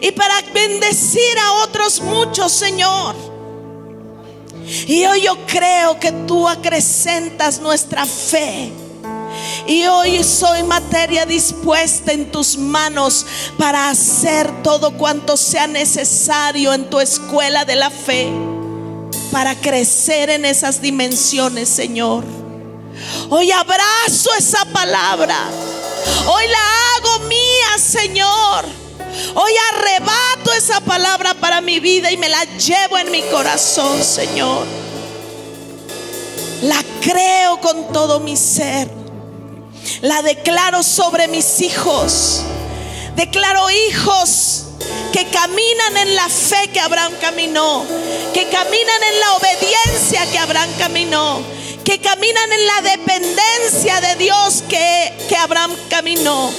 [0.00, 3.35] y para bendecir a otros muchos, Señor.
[4.66, 8.72] Y hoy yo creo que tú acrecentas nuestra fe.
[9.66, 13.26] Y hoy soy materia dispuesta en tus manos
[13.58, 18.28] para hacer todo cuanto sea necesario en tu escuela de la fe.
[19.30, 22.24] Para crecer en esas dimensiones, Señor.
[23.28, 25.36] Hoy abrazo esa palabra.
[26.26, 28.85] Hoy la hago mía, Señor.
[29.34, 34.66] Hoy arrebato esa palabra para mi vida y me la llevo en mi corazón, Señor.
[36.62, 38.88] La creo con todo mi ser.
[40.02, 42.42] La declaro sobre mis hijos.
[43.14, 44.64] Declaro hijos
[45.12, 47.86] que caminan en la fe que Abraham caminó,
[48.34, 51.42] que caminan en la obediencia que Abraham caminó,
[51.84, 56.50] que caminan en la dependencia de Dios que, que Abraham caminó,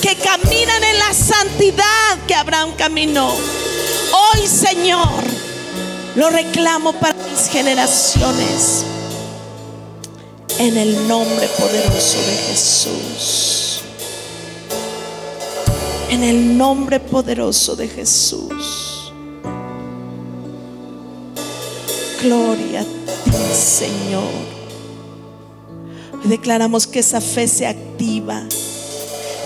[0.00, 3.30] que caminan en la santidad que Abraham caminó.
[3.30, 5.22] Hoy, Señor,
[6.16, 8.84] lo reclamo para mis generaciones.
[10.58, 13.80] En el nombre poderoso de Jesús.
[16.10, 19.12] En el nombre poderoso de Jesús.
[22.22, 24.50] Gloria a ti, Señor.
[26.24, 28.42] declaramos que esa fe se activa,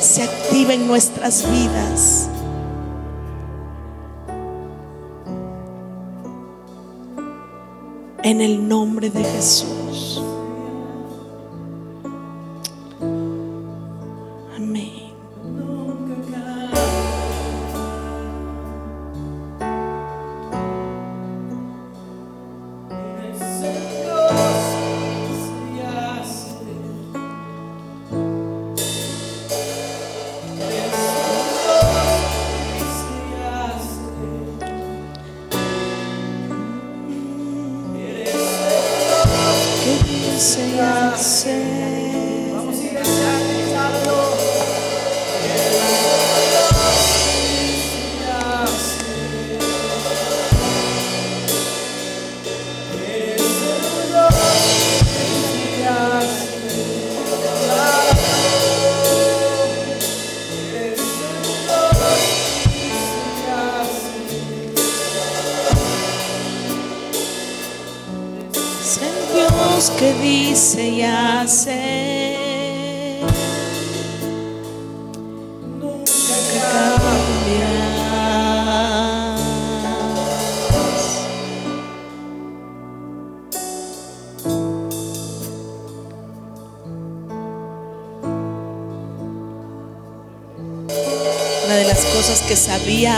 [0.04, 2.28] se activa en nuestras vidas.
[8.22, 9.83] En el nombre de Jesús.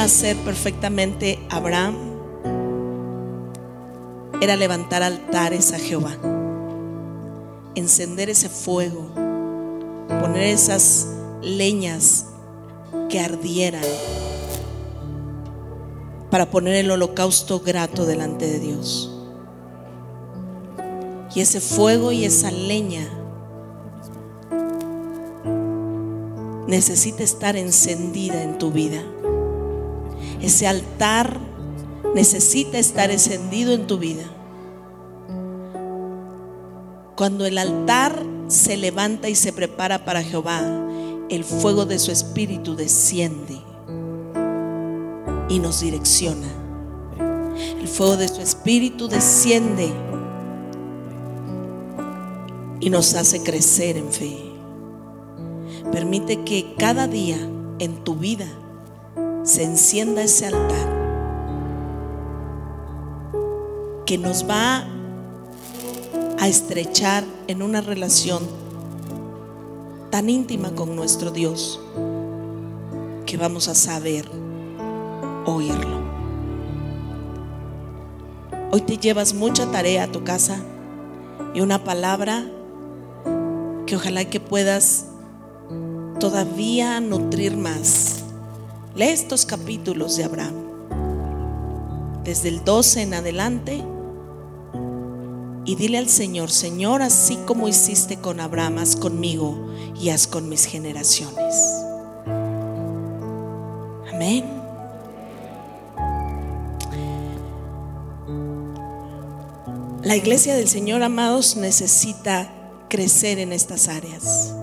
[0.05, 1.95] Hacer perfectamente Abraham
[4.41, 6.17] era levantar altares a Jehová
[7.77, 9.11] encender ese fuego,
[10.09, 11.09] poner esas
[11.43, 12.27] leñas
[13.09, 13.85] que ardieran
[16.31, 19.13] para poner el holocausto grato delante de Dios.
[21.35, 23.07] Y ese fuego y esa leña
[26.67, 29.03] necesita estar encendida en tu vida.
[30.41, 31.39] Ese altar
[32.15, 34.25] necesita estar encendido en tu vida.
[37.17, 40.61] Cuando el altar se levanta y se prepara para Jehová,
[41.29, 43.61] el fuego de su espíritu desciende
[45.49, 46.47] y nos direcciona.
[47.81, 49.91] El fuego de su espíritu desciende
[52.81, 54.37] y nos hace crecer en fe.
[55.91, 57.39] Permite que cada día
[57.79, 58.47] en tu vida
[59.47, 60.89] se encienda ese altar
[64.05, 64.85] que nos va
[66.41, 68.43] a estrechar en una relación
[70.11, 71.81] tan íntima con nuestro Dios
[73.25, 74.29] que vamos a saber
[75.45, 76.01] oírlo.
[78.73, 80.59] Hoy te llevas mucha tarea a tu casa
[81.55, 82.45] y una palabra
[83.87, 85.07] que ojalá que puedas
[86.19, 88.26] todavía nutrir más.
[88.97, 90.55] Lee estos capítulos de Abraham.
[92.25, 93.85] Desde el 12 en adelante
[95.67, 99.69] y dile al Señor, Señor, así como hiciste con Abraham, haz conmigo
[100.01, 101.55] y haz con mis generaciones.
[104.15, 104.47] Amén.
[110.03, 112.51] La iglesia del Señor, amados, necesita
[112.89, 114.55] crecer en estas áreas.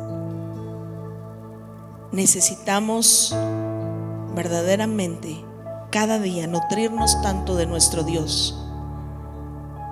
[2.12, 3.36] Necesitamos
[4.36, 5.44] verdaderamente
[5.92, 8.58] cada día nutrirnos tanto de nuestro Dios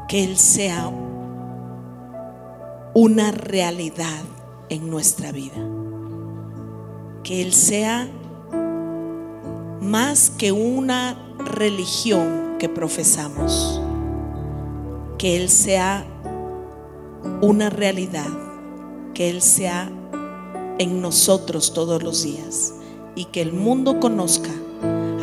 [0.08, 0.92] que Él sea
[2.94, 4.22] una realidad
[4.68, 5.56] en nuestra vida.
[7.24, 8.10] Que Él sea
[9.80, 13.80] más que una religión que profesamos.
[15.18, 16.06] Que Él sea
[17.42, 18.28] una realidad.
[19.14, 19.90] Que Él sea
[20.78, 22.74] en nosotros todos los días.
[23.16, 24.52] Y que el mundo conozca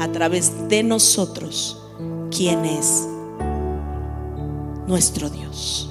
[0.00, 1.82] a través de nosotros
[2.30, 3.06] quién es
[4.86, 5.90] nuestro Dios.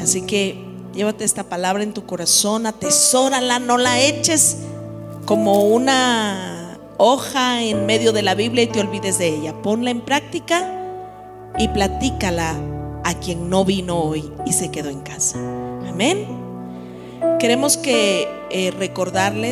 [0.00, 0.64] Así que
[0.94, 4.58] llévate esta palabra en tu corazón, atesórala, no la eches
[5.26, 9.54] como una hoja en medio de la Biblia y te olvides de ella.
[9.62, 10.76] Ponla en práctica
[11.58, 12.54] y platícala
[13.04, 15.38] a quien no vino hoy y se quedó en casa.
[15.88, 16.26] Amén.
[17.38, 19.48] Queremos que eh, recordarles